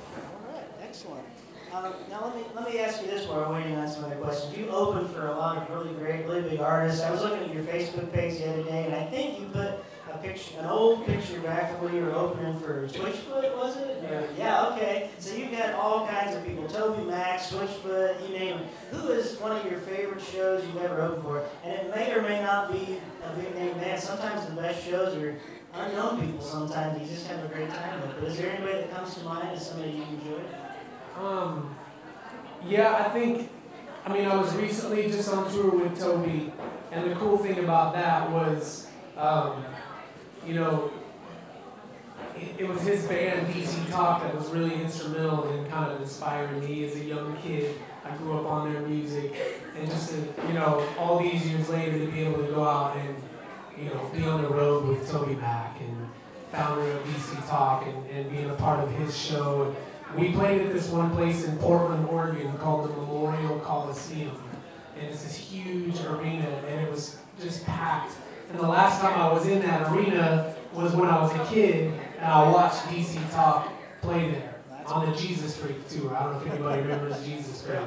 Now 1.82 2.24
let 2.24 2.36
me 2.36 2.42
let 2.54 2.72
me 2.72 2.78
ask 2.80 3.02
you 3.02 3.08
this 3.08 3.26
while 3.28 3.40
we're 3.40 3.60
waiting 3.60 3.76
on 3.76 3.86
some 3.86 4.04
other 4.04 4.16
questions. 4.16 4.56
You 4.56 4.68
opened 4.70 5.10
for 5.10 5.26
a 5.26 5.32
lot 5.32 5.58
of 5.58 5.68
really 5.68 5.92
great, 5.94 6.24
really 6.24 6.48
big 6.48 6.60
artists. 6.60 7.02
I 7.02 7.10
was 7.10 7.20
looking 7.20 7.46
at 7.48 7.54
your 7.54 7.64
Facebook 7.64 8.10
page 8.14 8.38
the 8.38 8.50
other 8.50 8.62
day, 8.62 8.86
and 8.86 8.94
I 8.94 9.04
think 9.04 9.38
you 9.38 9.46
put 9.48 9.84
a 10.10 10.16
picture, 10.22 10.58
an 10.58 10.66
old 10.66 11.04
picture 11.04 11.38
back 11.40 11.72
from 11.72 11.84
when 11.84 11.94
you 11.94 12.02
were 12.02 12.14
opening 12.14 12.58
for 12.60 12.88
Switchfoot, 12.88 13.54
was 13.58 13.76
it? 13.76 14.02
Yeah. 14.02 14.22
Yeah. 14.38 14.68
Okay. 14.68 15.10
So 15.18 15.34
you've 15.34 15.50
got 15.50 15.74
all 15.74 16.06
kinds 16.08 16.34
of 16.34 16.46
people: 16.46 16.66
Toby 16.66 17.04
Max, 17.04 17.50
Switchfoot, 17.50 18.26
you 18.26 18.38
name 18.38 18.58
it. 18.58 18.66
Who 18.92 19.08
is 19.10 19.36
one 19.38 19.52
of 19.54 19.70
your 19.70 19.80
favorite 19.80 20.22
shows 20.22 20.64
you've 20.64 20.82
ever 20.82 21.02
opened 21.02 21.24
for? 21.24 21.44
And 21.62 21.72
it 21.72 21.94
may 21.94 22.10
or 22.14 22.22
may 22.22 22.40
not 22.40 22.72
be 22.72 22.98
a 23.22 23.36
big 23.36 23.54
name 23.54 23.74
band. 23.74 24.00
Sometimes 24.00 24.46
the 24.46 24.54
best 24.54 24.82
shows 24.82 25.14
are 25.16 25.36
unknown 25.74 26.24
people. 26.24 26.40
Sometimes 26.40 27.02
you 27.02 27.06
just 27.06 27.26
have 27.26 27.44
a 27.44 27.48
great 27.48 27.68
time 27.68 28.00
with. 28.00 28.18
But 28.18 28.30
is 28.30 28.38
there 28.38 28.50
anybody 28.50 28.78
that 28.78 28.94
comes 28.94 29.14
to 29.16 29.24
mind 29.24 29.50
as 29.50 29.68
somebody 29.68 29.92
you 29.92 30.02
enjoy? 30.04 30.40
Um, 31.18 31.74
yeah, 32.66 33.04
I 33.06 33.08
think, 33.08 33.50
I 34.04 34.12
mean, 34.12 34.26
I 34.26 34.36
was 34.36 34.54
recently 34.56 35.10
just 35.10 35.32
on 35.32 35.50
tour 35.50 35.70
with 35.70 35.98
Toby, 35.98 36.52
and 36.92 37.10
the 37.10 37.14
cool 37.14 37.38
thing 37.38 37.58
about 37.58 37.94
that 37.94 38.30
was, 38.30 38.88
um, 39.16 39.64
you 40.46 40.54
know, 40.54 40.90
it, 42.58 42.68
was 42.68 42.82
his 42.82 43.06
band, 43.06 43.46
DC 43.48 43.90
Talk, 43.90 44.22
that 44.22 44.34
was 44.34 44.50
really 44.50 44.74
instrumental 44.74 45.48
in 45.50 45.66
kind 45.70 45.90
of 45.90 46.02
inspiring 46.02 46.60
me 46.60 46.84
as 46.84 46.96
a 46.96 47.04
young 47.04 47.36
kid. 47.38 47.76
I 48.04 48.14
grew 48.16 48.38
up 48.38 48.46
on 48.46 48.72
their 48.72 48.82
music, 48.82 49.34
and 49.76 49.88
just 49.88 50.10
to, 50.10 50.16
you 50.46 50.52
know, 50.52 50.86
all 50.98 51.18
these 51.18 51.46
years 51.46 51.68
later 51.70 51.98
to 51.98 52.06
be 52.06 52.20
able 52.20 52.44
to 52.44 52.52
go 52.52 52.64
out 52.64 52.96
and, 52.96 53.16
you 53.78 53.88
know, 53.88 54.10
be 54.14 54.24
on 54.24 54.42
the 54.42 54.48
road 54.48 54.86
with 54.86 55.10
Toby 55.10 55.34
Mac 55.34 55.80
and 55.80 56.08
founder 56.52 56.90
of 56.90 57.04
DC 57.04 57.48
Talk 57.48 57.86
and, 57.86 58.10
and 58.10 58.30
being 58.30 58.50
a 58.50 58.54
part 58.54 58.80
of 58.80 58.90
his 58.92 59.16
show. 59.16 59.74
We 60.16 60.32
played 60.32 60.62
at 60.62 60.72
this 60.72 60.88
one 60.88 61.10
place 61.10 61.44
in 61.44 61.58
Portland, 61.58 62.08
Oregon 62.08 62.56
called 62.56 62.88
the 62.88 62.96
Memorial 62.96 63.58
Coliseum. 63.60 64.42
And 64.96 65.08
it's 65.08 65.22
this 65.22 65.36
huge 65.36 66.00
arena, 66.00 66.48
and 66.66 66.80
it 66.80 66.90
was 66.90 67.18
just 67.38 67.66
packed. 67.66 68.14
And 68.50 68.58
the 68.58 68.66
last 68.66 69.02
time 69.02 69.18
I 69.20 69.30
was 69.30 69.46
in 69.46 69.60
that 69.60 69.92
arena 69.92 70.54
was 70.72 70.94
when 70.94 71.10
I 71.10 71.20
was 71.20 71.34
a 71.34 71.52
kid, 71.52 71.92
and 72.16 72.24
I 72.24 72.50
watched 72.50 72.78
DC 72.84 73.30
Talk 73.30 73.70
play 74.00 74.30
there 74.30 74.54
on 74.86 75.10
the 75.10 75.16
Jesus 75.16 75.54
Freak 75.58 75.86
tour. 75.88 76.16
I 76.16 76.22
don't 76.22 76.32
know 76.32 76.40
if 76.40 76.50
anybody 76.50 76.82
remembers 76.82 77.22
Jesus 77.26 77.60
Freak. 77.60 77.80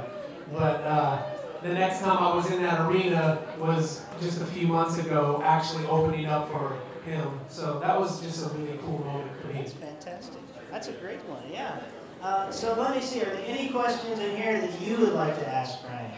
But 0.53 0.83
uh, 0.83 1.23
the 1.63 1.73
next 1.73 2.01
time 2.01 2.17
I 2.19 2.35
was 2.35 2.51
in 2.51 2.61
that 2.61 2.87
arena 2.87 3.41
was 3.57 4.03
just 4.21 4.41
a 4.41 4.45
few 4.45 4.67
months 4.67 4.99
ago, 4.99 5.41
actually 5.43 5.87
opening 5.87 6.27
up 6.27 6.51
for 6.51 6.77
him. 7.09 7.39
So 7.49 7.79
that 7.79 7.99
was 7.99 8.21
just 8.21 8.45
a 8.45 8.49
really 8.55 8.77
cool 8.83 8.99
moment 8.99 9.35
for 9.41 9.47
me. 9.47 9.61
That's 9.61 9.73
fantastic. 9.73 10.41
That's 10.69 10.89
a 10.89 10.93
great 10.93 11.23
one, 11.25 11.41
yeah. 11.51 11.79
Uh, 12.21 12.51
so 12.51 12.73
let 12.73 12.95
me 12.95 13.01
see, 13.01 13.21
are 13.21 13.25
there 13.25 13.43
any 13.45 13.69
questions 13.69 14.19
in 14.19 14.35
here 14.35 14.59
that 14.59 14.81
you 14.81 14.97
would 14.97 15.13
like 15.13 15.37
to 15.39 15.47
ask 15.47 15.81
Brian? 15.83 16.11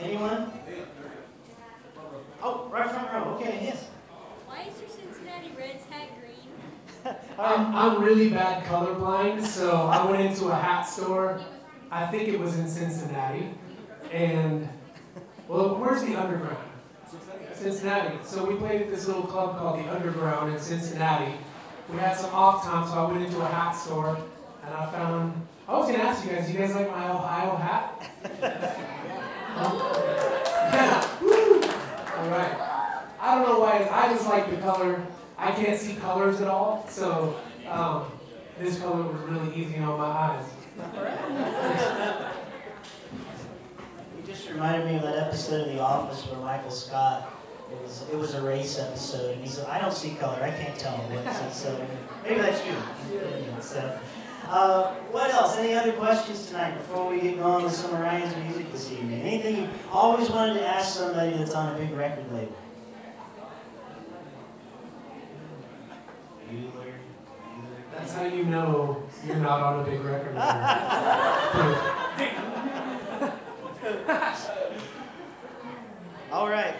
Anyone? 0.00 0.50
Oh, 2.42 2.68
right 2.70 2.90
front 2.90 3.12
row, 3.12 3.34
okay, 3.34 3.60
yes. 3.62 3.88
Why 4.46 4.62
is 4.62 4.80
your 4.80 4.88
Cincinnati 4.88 5.50
Reds 5.56 5.84
hat 5.90 6.08
green? 6.18 7.14
I'm, 7.38 7.74
I'm 7.74 8.02
really 8.02 8.30
bad 8.30 8.64
colorblind, 8.64 9.44
so 9.44 9.72
I 9.72 10.10
went 10.10 10.22
into 10.22 10.46
a 10.46 10.54
hat 10.54 10.82
store. 10.82 11.40
I 11.90 12.06
think 12.06 12.28
it 12.28 12.40
was 12.40 12.58
in 12.58 12.66
Cincinnati. 12.66 13.50
And, 14.12 14.66
well, 15.46 15.76
where's 15.76 16.04
the 16.04 16.16
underground? 16.16 16.56
Cincinnati. 17.52 18.16
So 18.24 18.44
we 18.46 18.54
played 18.54 18.82
at 18.82 18.90
this 18.90 19.06
little 19.06 19.24
club 19.24 19.58
called 19.58 19.84
the 19.84 19.94
Underground 19.94 20.54
in 20.54 20.60
Cincinnati. 20.60 21.34
We 21.90 21.98
had 21.98 22.16
some 22.16 22.34
off 22.34 22.64
time, 22.64 22.86
so 22.86 22.94
I 22.94 23.10
went 23.10 23.24
into 23.24 23.40
a 23.40 23.46
hat 23.46 23.72
store 23.72 24.18
and 24.66 24.74
I 24.74 24.90
found. 24.90 25.46
I 25.68 25.76
was 25.78 25.90
gonna 25.90 26.02
ask 26.02 26.24
you 26.24 26.30
guys, 26.30 26.46
do 26.46 26.52
you 26.52 26.58
guys 26.58 26.74
like 26.74 26.90
my 26.90 27.10
Ohio 27.10 27.56
hat? 27.56 28.10
yeah. 30.72 31.18
Woo. 31.22 31.62
All 31.62 32.30
right. 32.30 32.54
I 33.20 33.34
don't 33.34 33.48
know 33.48 33.58
why. 33.60 33.88
I 33.90 34.12
just 34.12 34.28
like 34.28 34.50
the 34.50 34.56
color. 34.58 35.04
I 35.38 35.50
can't 35.52 35.78
see 35.78 35.94
colors 35.94 36.40
at 36.40 36.48
all, 36.48 36.86
so 36.88 37.36
um, 37.68 38.04
this 38.58 38.78
color 38.78 39.02
was 39.02 39.20
really 39.22 39.54
easy 39.54 39.78
on 39.78 39.98
my 39.98 40.06
eyes. 40.06 40.44
You 44.16 44.22
just 44.26 44.48
reminded 44.48 44.86
me 44.86 44.96
of 44.96 45.02
that 45.02 45.16
episode 45.16 45.68
of 45.68 45.74
The 45.74 45.80
Office 45.80 46.24
where 46.26 46.40
Michael 46.40 46.70
Scott, 46.70 47.30
it 47.70 47.82
was, 47.82 48.04
it 48.10 48.16
was 48.16 48.34
a 48.34 48.42
race 48.42 48.78
episode, 48.78 49.32
and 49.34 49.42
he 49.42 49.48
said, 49.48 49.66
I 49.66 49.78
don't 49.78 49.92
see 49.92 50.14
color, 50.14 50.42
I 50.42 50.50
can't 50.50 50.78
tell 50.78 50.96
what 50.96 51.52
So 51.52 51.86
maybe 52.24 52.40
that's 52.40 52.64
you. 52.64 52.74
So, 53.60 53.98
uh, 54.48 54.92
what 55.10 55.30
else? 55.30 55.56
Any 55.56 55.74
other 55.74 55.92
questions 55.92 56.46
tonight 56.46 56.76
before 56.76 57.10
we 57.10 57.20
get 57.20 57.38
going 57.38 57.64
with 57.64 57.74
some 57.74 57.94
of 57.94 58.00
Ryan's 58.00 58.34
music 58.36 58.70
this 58.72 58.90
evening? 58.92 59.22
Anything 59.22 59.56
you 59.56 59.68
always 59.90 60.30
wanted 60.30 60.54
to 60.54 60.66
ask 60.66 60.96
somebody 60.98 61.36
that's 61.36 61.54
on 61.54 61.74
a 61.74 61.78
big 61.78 61.90
record 61.92 62.30
label? 62.32 62.56
That's 67.92 68.12
how 68.12 68.24
you 68.24 68.44
know 68.44 69.02
you're 69.26 69.36
not 69.36 69.60
on 69.60 69.80
a 69.80 69.84
big 69.84 70.00
record 70.00 70.34
label. 70.34 70.42
All 76.32 76.48
right. 76.48 76.74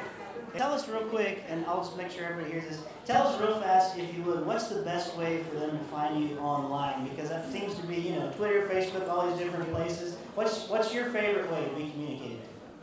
Tell 0.56 0.72
us 0.72 0.88
real 0.88 1.02
quick, 1.02 1.44
and 1.48 1.66
I'll 1.66 1.84
just 1.84 1.98
make 1.98 2.10
sure 2.10 2.24
everybody 2.24 2.52
hears 2.52 2.68
this. 2.68 2.80
Tell 3.04 3.28
us 3.28 3.38
real 3.38 3.60
fast, 3.60 3.98
if 3.98 4.14
you 4.16 4.22
would, 4.22 4.46
what's 4.46 4.68
the 4.68 4.80
best 4.80 5.14
way 5.14 5.42
for 5.42 5.56
them 5.56 5.78
to 5.78 5.84
find 5.84 6.26
you 6.26 6.38
online? 6.38 7.06
Because 7.06 7.28
that 7.28 7.52
seems 7.52 7.74
to 7.74 7.86
be, 7.86 7.96
you 7.96 8.16
know, 8.16 8.32
Twitter, 8.32 8.66
Facebook, 8.66 9.06
all 9.06 9.28
these 9.28 9.38
different 9.38 9.70
places. 9.70 10.16
What's 10.34 10.66
what's 10.70 10.94
your 10.94 11.10
favorite 11.10 11.50
way 11.52 11.68
to 11.68 11.74
be 11.74 11.90
communicated? 11.90 12.40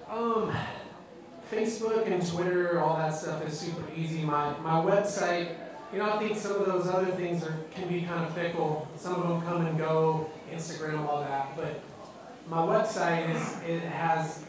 Um, 0.08 0.56
Facebook 1.52 2.06
and 2.06 2.26
Twitter, 2.26 2.80
all 2.80 2.96
that 2.98 3.16
stuff 3.16 3.44
is 3.48 3.60
super 3.60 3.84
easy. 3.96 4.22
My 4.22 4.56
my 4.60 4.74
website, 4.74 5.56
you 5.92 5.98
know, 5.98 6.12
I 6.12 6.20
think 6.20 6.38
some 6.38 6.56
of 6.58 6.68
those 6.68 6.86
other 6.88 7.12
things 7.12 7.44
are 7.44 7.58
can 7.72 7.88
be 7.88 8.04
kind 8.04 8.24
of 8.24 8.36
fickle. 8.36 8.88
Some 8.98 9.16
of 9.16 9.28
them 9.28 9.42
come 9.42 9.66
and 9.66 9.76
go, 9.80 10.30
Instagram, 10.52 11.08
all 11.08 11.22
that. 11.22 11.56
But 11.56 11.82
my 12.48 12.60
website 12.60 13.34
is 13.34 13.60
it 13.68 13.82
has 13.82 14.44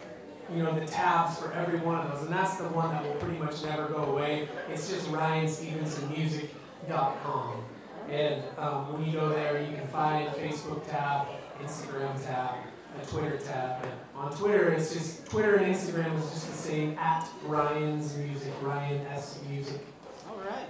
you 0.53 0.63
know 0.63 0.79
the 0.79 0.85
tabs 0.87 1.39
for 1.39 1.51
every 1.53 1.79
one 1.79 1.97
of 1.97 2.13
those, 2.13 2.21
and 2.23 2.33
that's 2.33 2.57
the 2.57 2.69
one 2.69 2.91
that 2.91 3.03
will 3.05 3.15
pretty 3.15 3.39
much 3.39 3.65
never 3.65 3.87
go 3.87 4.05
away. 4.05 4.49
It's 4.71 4.91
just 4.91 5.09
RyanStevensonMusic.com, 5.09 7.65
and 8.11 8.43
um, 8.59 8.93
when 8.93 9.07
you 9.07 9.13
go 9.13 9.31
there, 9.31 9.63
you 9.63 9.75
can 9.77 9.87
find 9.89 10.29
Facebook 10.31 10.87
tab, 10.91 11.29
Instagram 11.61 12.23
tab, 12.25 12.57
a 13.01 13.07
Twitter 13.07 13.39
tab. 13.39 13.85
And 13.85 13.93
on 14.15 14.37
Twitter, 14.37 14.69
it's 14.71 14.93
just 14.93 15.27
Twitter 15.27 15.57
and 15.57 15.75
Instagram 15.75 16.17
is 16.19 16.31
just 16.31 16.47
the 16.47 16.53
same 16.53 16.97
at 16.99 17.29
Ryan's 17.45 18.17
Music, 18.17 18.53
Ryan 18.63 19.05
S 19.07 19.41
Music. 19.49 19.81
All 20.29 20.37
right. 20.37 20.69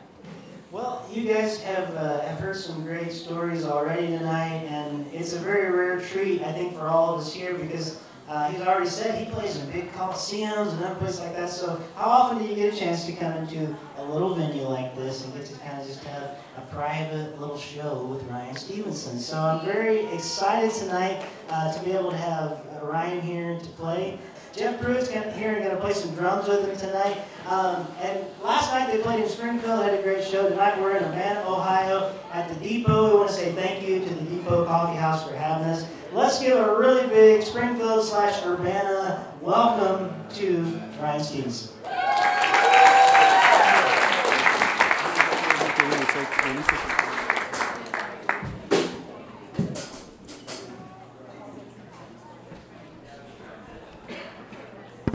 Well, 0.71 1.07
you 1.13 1.33
guys 1.33 1.63
have 1.63 1.95
uh, 1.95 2.21
have 2.23 2.41
heard 2.41 2.57
some 2.57 2.83
great 2.83 3.13
stories 3.13 3.65
already 3.65 4.09
tonight, 4.09 4.65
and 4.65 5.07
it's 5.13 5.33
a 5.33 5.39
very 5.39 5.71
rare 5.71 6.01
treat, 6.01 6.43
I 6.43 6.53
think, 6.53 6.75
for 6.75 6.89
all 6.89 7.15
of 7.15 7.21
us 7.21 7.33
here 7.33 7.55
because 7.55 8.01
uh, 8.29 8.51
he's 8.51 8.61
already 8.63 8.89
said 8.89 9.23
he 9.23 9.31
plays 9.33 9.57
in 9.57 9.71
big 9.71 9.93
coliseums 9.93 10.73
and 10.73 10.85
other 10.85 10.95
places 10.95 11.21
like 11.21 11.37
that. 11.37 11.51
So, 11.51 11.81
how 11.95 12.07
often 12.07 12.39
do 12.39 12.45
you 12.45 12.55
get 12.55 12.73
a 12.73 12.77
chance 12.77 13.05
to 13.05 13.13
come 13.13 13.33
into 13.35 13.77
a 13.99 14.05
little 14.05 14.35
venue 14.35 14.63
like 14.63 14.97
this 14.97 15.25
and 15.25 15.35
get 15.35 15.45
to 15.47 15.55
kind 15.59 15.81
of 15.81 15.87
just 15.87 16.03
have 16.05 16.39
a 16.57 16.63
private 16.73 17.39
little 17.39 17.59
show 17.59 18.05
with 18.05 18.23
Ryan 18.25 18.57
Stevenson? 18.57 19.19
So, 19.19 19.39
I'm 19.39 19.65
very 19.67 20.07
excited 20.07 20.73
tonight 20.73 21.23
uh, 21.51 21.73
to 21.73 21.85
be 21.85 21.93
able 21.93 22.11
to 22.13 22.17
have 22.17 22.53
uh, 22.53 22.87
Ryan 22.87 23.21
here 23.21 23.59
to 23.59 23.69
play. 23.71 24.19
Jeff 24.57 24.81
Pruitt's 24.81 25.09
gonna, 25.09 25.33
here 25.33 25.53
and 25.53 25.65
going 25.65 25.75
to 25.75 25.83
play 25.83 25.93
some 25.93 26.15
drums 26.15 26.49
with 26.49 26.65
him 26.65 26.77
tonight. 26.77 27.25
Um, 27.47 27.87
and 28.01 28.25
last 28.43 28.73
night 28.73 28.91
they 28.91 29.03
played 29.03 29.23
in 29.23 29.29
Springfield, 29.29 29.83
had 29.83 29.99
a 29.99 30.03
great 30.03 30.25
show. 30.25 30.49
Tonight 30.49 30.81
we're 30.81 30.97
in 30.97 31.03
Urbana, 31.03 31.41
Ohio 31.41 32.15
at 32.33 32.49
the 32.49 32.55
Depot. 32.65 33.11
We 33.11 33.17
want 33.17 33.31
to 33.31 33.35
say 33.35 33.53
thank 33.53 33.87
you 33.87 33.99
to 33.99 34.15
the 34.15 34.23
Depot 34.23 34.65
Coffee 34.65 34.97
House 34.97 35.29
for 35.29 35.35
having 35.35 35.67
us. 35.67 35.85
Let's 36.15 36.39
give 36.39 36.57
a 36.57 36.79
really 36.79 37.09
big 37.09 37.43
Springfield 37.43 38.05
slash 38.05 38.47
Urbana 38.47 39.35
welcome 39.41 40.15
to 40.35 40.81
Ryan 41.03 41.25
Stevenson. 41.25 41.75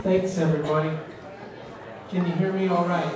Thanks, 0.02 0.36
everybody. 0.36 0.98
Can 2.10 2.26
you 2.26 2.32
hear 2.32 2.52
me 2.52 2.68
all 2.68 2.84
right? 2.84 3.14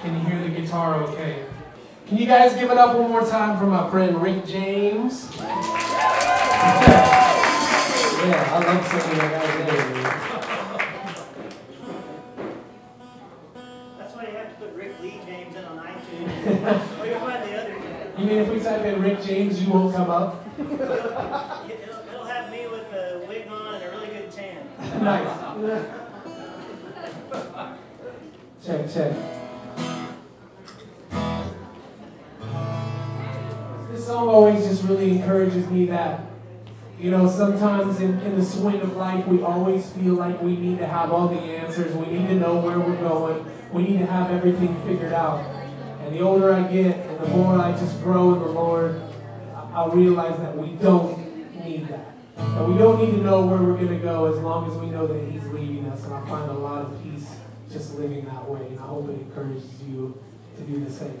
Can 0.00 0.14
you 0.14 0.20
hear 0.20 0.42
the 0.42 0.48
guitar 0.48 1.02
okay? 1.02 1.44
Can 2.12 2.20
you 2.20 2.26
guys 2.26 2.52
give 2.52 2.70
it 2.70 2.76
up 2.76 2.94
one 2.94 3.10
more 3.10 3.24
time 3.26 3.58
for 3.58 3.64
my 3.64 3.88
friend 3.88 4.20
Rick 4.20 4.44
James? 4.44 5.34
yeah, 5.38 5.48
I 8.52 8.58
love 8.66 8.86
singing 8.86 9.16
that 9.16 9.32
guy's 9.32 9.64
That's 13.96 14.14
why 14.14 14.26
you 14.26 14.36
have 14.36 14.50
to 14.50 14.56
put 14.56 14.74
Rick 14.74 15.00
Lee 15.00 15.20
James 15.24 15.56
in 15.56 15.64
on 15.64 15.78
iTunes. 15.78 17.00
or 17.00 17.06
you'll 17.06 17.20
find 17.20 17.48
the 17.48 17.58
other 17.58 17.80
You 18.18 18.26
mean 18.26 18.38
if 18.40 18.48
we 18.50 18.60
type 18.60 18.84
in 18.84 19.00
Rick 19.00 19.22
James, 19.22 19.62
you 19.62 19.72
won't 19.72 19.94
come 19.96 20.10
up? 20.10 20.46
It'll, 20.58 20.72
it'll 20.74 22.26
have 22.26 22.50
me 22.50 22.66
with 22.66 22.92
a 22.92 23.24
wig 23.26 23.48
on 23.48 23.76
and 23.76 23.84
a 23.84 23.90
really 23.90 24.08
good 24.08 24.30
tan. 24.30 24.66
nice. 25.02 25.30
Check, 28.62 28.92
check. 28.92 29.41
Song 34.12 34.28
always 34.28 34.66
just 34.66 34.84
really 34.84 35.12
encourages 35.12 35.66
me 35.68 35.86
that, 35.86 36.20
you 36.98 37.10
know, 37.10 37.28
sometimes 37.28 37.98
in, 38.00 38.20
in 38.20 38.38
the 38.38 38.44
swing 38.44 38.80
of 38.82 38.94
life, 38.94 39.26
we 39.26 39.42
always 39.42 39.90
feel 39.92 40.14
like 40.14 40.40
we 40.42 40.56
need 40.56 40.78
to 40.78 40.86
have 40.86 41.10
all 41.10 41.28
the 41.28 41.40
answers. 41.40 41.94
We 41.94 42.06
need 42.06 42.26
to 42.28 42.34
know 42.34 42.56
where 42.56 42.78
we're 42.78 43.00
going. 43.00 43.44
We 43.72 43.82
need 43.84 43.98
to 44.00 44.06
have 44.06 44.30
everything 44.30 44.80
figured 44.84 45.14
out. 45.14 45.40
And 46.02 46.14
the 46.14 46.20
older 46.20 46.52
I 46.52 46.70
get 46.70 46.96
and 47.06 47.20
the 47.20 47.28
more 47.28 47.58
I 47.58 47.72
just 47.72 48.02
grow 48.02 48.34
in 48.34 48.40
the 48.40 48.48
Lord, 48.48 49.00
I- 49.54 49.88
realize 49.94 50.38
that 50.40 50.56
we 50.56 50.72
don't 50.72 51.16
need 51.64 51.88
that. 51.88 52.14
That 52.36 52.68
we 52.68 52.76
don't 52.76 52.98
need 53.00 53.12
to 53.12 53.22
know 53.22 53.46
where 53.46 53.62
we're 53.62 53.76
going 53.76 53.88
to 53.88 54.04
go 54.04 54.26
as 54.26 54.38
long 54.40 54.70
as 54.70 54.76
we 54.76 54.90
know 54.90 55.06
that 55.06 55.30
He's 55.30 55.44
leading 55.46 55.86
us. 55.86 56.04
And 56.04 56.12
I 56.12 56.20
find 56.28 56.50
a 56.50 56.54
lot 56.54 56.82
of 56.82 57.02
peace 57.02 57.36
just 57.70 57.94
living 57.94 58.26
that 58.26 58.46
way. 58.46 58.66
And 58.66 58.78
I 58.78 58.82
hope 58.82 59.08
it 59.08 59.14
encourages 59.14 59.64
you 59.88 60.22
to 60.58 60.62
do 60.64 60.84
the 60.84 60.90
same. 60.90 61.18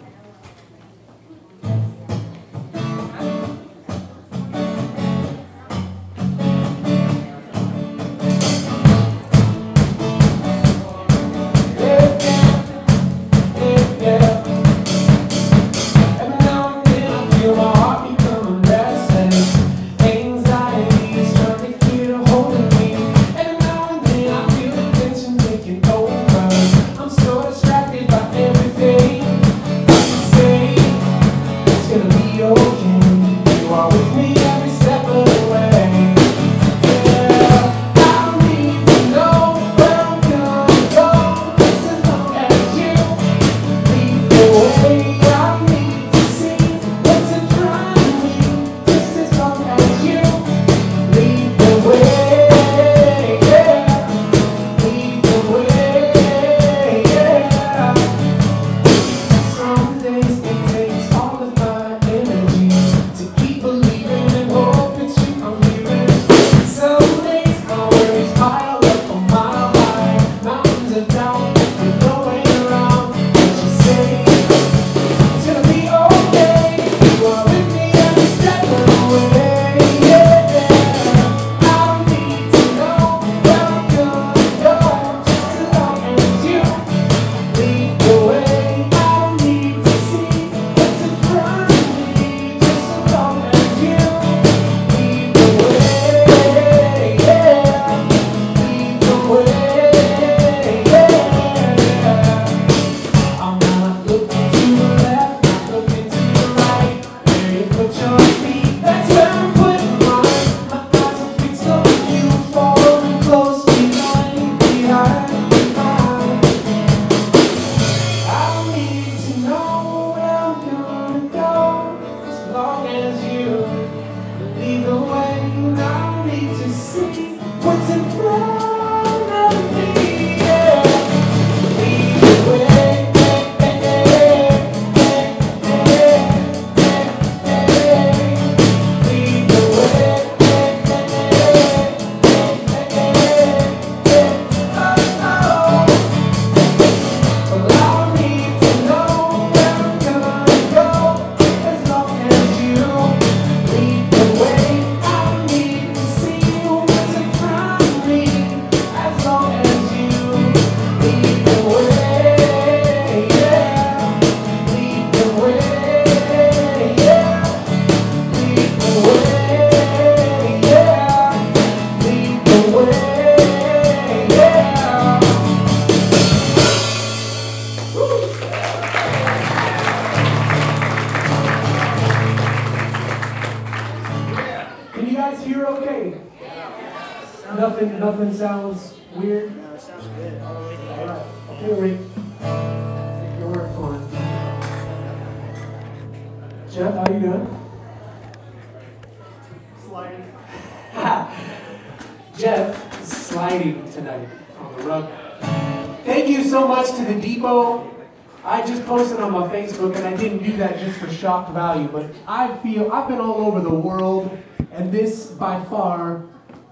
Value, 211.52 211.88
but 211.88 212.10
I 212.26 212.56
feel 212.58 212.90
I've 212.92 213.08
been 213.08 213.20
all 213.20 213.46
over 213.46 213.60
the 213.60 213.74
world, 213.74 214.38
and 214.70 214.90
this 214.92 215.26
by 215.26 215.62
far, 215.64 216.24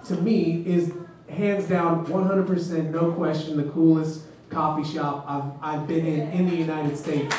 to 0.07 0.15
me, 0.17 0.63
is 0.67 0.93
hands 1.29 1.69
down, 1.69 2.07
100%, 2.07 2.91
no 2.91 3.13
question, 3.13 3.57
the 3.57 3.71
coolest 3.71 4.23
coffee 4.49 4.85
shop 4.85 5.25
I've, 5.29 5.53
I've 5.63 5.87
been 5.87 6.05
in 6.05 6.29
in 6.31 6.51
the 6.51 6.57
United 6.57 6.97
States. 6.97 7.35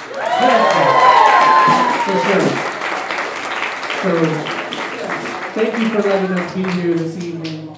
For 2.06 2.18
sure. 2.20 2.42
So, 4.02 4.12
thank 5.54 5.78
you 5.78 5.90
for 5.90 6.02
letting 6.02 6.32
us 6.32 6.56
be 6.56 6.64
here 6.82 6.94
this 6.96 7.24
evening. 7.24 7.76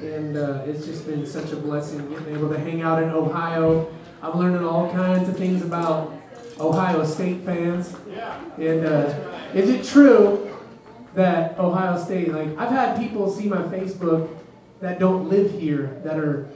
And 0.00 0.36
uh, 0.36 0.62
it's 0.64 0.86
just 0.86 1.06
been 1.06 1.26
such 1.26 1.52
a 1.52 1.56
blessing 1.56 2.08
getting 2.08 2.34
able 2.34 2.48
to 2.50 2.58
hang 2.58 2.82
out 2.82 3.02
in 3.02 3.10
Ohio. 3.10 3.92
I'm 4.22 4.38
learning 4.38 4.64
all 4.64 4.90
kinds 4.90 5.28
of 5.28 5.36
things 5.36 5.62
about 5.62 6.14
Ohio 6.60 7.04
State 7.04 7.42
fans. 7.42 7.94
And 8.56 8.86
uh, 8.86 9.14
is 9.54 9.70
it 9.70 9.84
true 9.84 10.44
that 11.14 11.58
Ohio 11.58 11.98
State, 12.02 12.32
like, 12.32 12.56
I've 12.58 12.70
had 12.70 12.98
people 12.98 13.30
see 13.30 13.48
my 13.48 13.62
Facebook 13.62 14.28
that 14.80 14.98
don't 14.98 15.28
live 15.28 15.50
here 15.52 16.00
that 16.04 16.18
are 16.18 16.48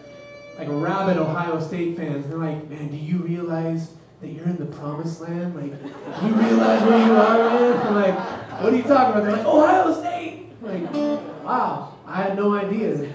like 0.59 0.69
rabid 0.71 1.17
Ohio 1.17 1.61
State 1.61 1.97
fans. 1.97 2.29
They're 2.29 2.39
like, 2.39 2.69
man, 2.69 2.89
do 2.89 2.97
you 2.97 3.19
realize 3.19 3.93
that 4.21 4.29
you're 4.29 4.47
in 4.47 4.59
the 4.59 4.67
promised 4.67 5.21
land? 5.21 5.57
Like, 5.57 5.73
do 6.21 6.27
you 6.27 6.35
realize 6.35 6.83
where 6.83 7.07
you 7.07 7.13
are, 7.13 7.39
man? 7.39 7.87
I'm 7.87 7.95
like, 7.95 8.63
what 8.63 8.73
are 8.73 8.77
you 8.77 8.83
talking 8.83 9.21
about? 9.21 9.25
They're 9.25 9.37
like, 9.37 9.47
Ohio 9.47 9.99
State! 9.99 10.51
I'm 10.63 10.85
like, 10.85 11.45
wow, 11.45 11.95
I 12.07 12.23
had 12.23 12.37
no 12.37 12.55
idea. 12.55 13.13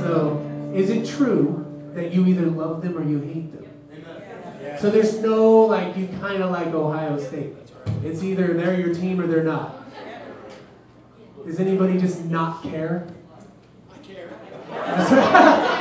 So, 0.00 0.72
is 0.74 0.90
it 0.90 1.06
true 1.06 1.90
that 1.94 2.12
you 2.12 2.26
either 2.26 2.46
love 2.46 2.82
them 2.82 2.98
or 2.98 3.02
you 3.02 3.20
hate 3.20 3.52
them? 3.52 3.61
So 4.80 4.90
there's 4.90 5.18
no 5.20 5.62
like 5.66 5.96
you 5.96 6.08
kind 6.20 6.42
of 6.42 6.50
like 6.50 6.68
Ohio 6.68 7.18
State. 7.18 7.54
It's 8.04 8.22
either 8.22 8.54
they're 8.54 8.78
your 8.78 8.94
team 8.94 9.20
or 9.20 9.26
they're 9.26 9.44
not. 9.44 9.78
Does 11.44 11.58
anybody 11.58 11.98
just 11.98 12.24
not 12.24 12.62
care? 12.62 13.06
I 13.92 13.98
care. 14.06 15.58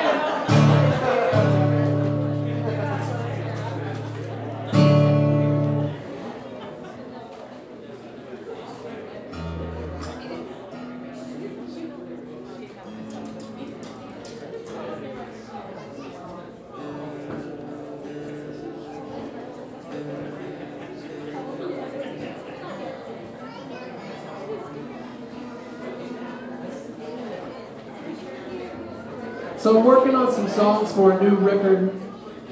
Some 30.29 30.47
songs 30.47 30.93
for 30.93 31.11
a 31.11 31.21
new 31.21 31.35
record 31.35 31.91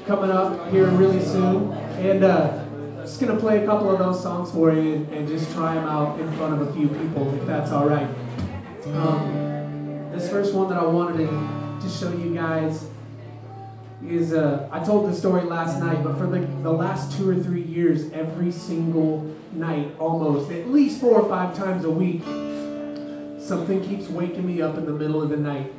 coming 0.04 0.30
up 0.30 0.70
here 0.70 0.86
really 0.86 1.20
soon, 1.24 1.72
and 1.72 2.22
uh, 2.22 2.64
just 3.00 3.20
gonna 3.20 3.38
play 3.38 3.62
a 3.62 3.66
couple 3.66 3.90
of 3.90 3.98
those 3.98 4.22
songs 4.22 4.50
for 4.50 4.72
you 4.72 4.94
and, 4.94 5.08
and 5.12 5.28
just 5.28 5.50
try 5.52 5.74
them 5.76 5.86
out 5.86 6.20
in 6.20 6.30
front 6.32 6.60
of 6.60 6.68
a 6.68 6.72
few 6.74 6.88
people, 6.88 7.34
if 7.40 7.46
that's 7.46 7.70
all 7.70 7.88
right. 7.88 8.08
Um, 8.92 10.10
this 10.12 10.28
first 10.28 10.52
one 10.52 10.68
that 10.68 10.78
I 10.78 10.84
wanted 10.84 11.26
to 11.26 11.78
just 11.80 11.98
show 11.98 12.12
you 12.12 12.34
guys 12.34 12.86
is 14.06 14.34
uh, 14.34 14.68
I 14.70 14.84
told 14.84 15.10
the 15.10 15.14
story 15.14 15.42
last 15.42 15.80
night, 15.80 16.04
but 16.04 16.18
for 16.18 16.26
the, 16.26 16.40
the 16.62 16.72
last 16.72 17.16
two 17.16 17.30
or 17.30 17.36
three 17.36 17.62
years, 17.62 18.12
every 18.12 18.52
single 18.52 19.34
night, 19.52 19.96
almost 19.98 20.50
at 20.50 20.68
least 20.68 21.00
four 21.00 21.20
or 21.20 21.28
five 21.28 21.56
times 21.56 21.84
a 21.84 21.90
week, 21.90 22.22
something 23.40 23.82
keeps 23.88 24.08
waking 24.08 24.46
me 24.46 24.60
up 24.60 24.76
in 24.76 24.84
the 24.84 24.92
middle 24.92 25.22
of 25.22 25.30
the 25.30 25.36
night. 25.36 25.72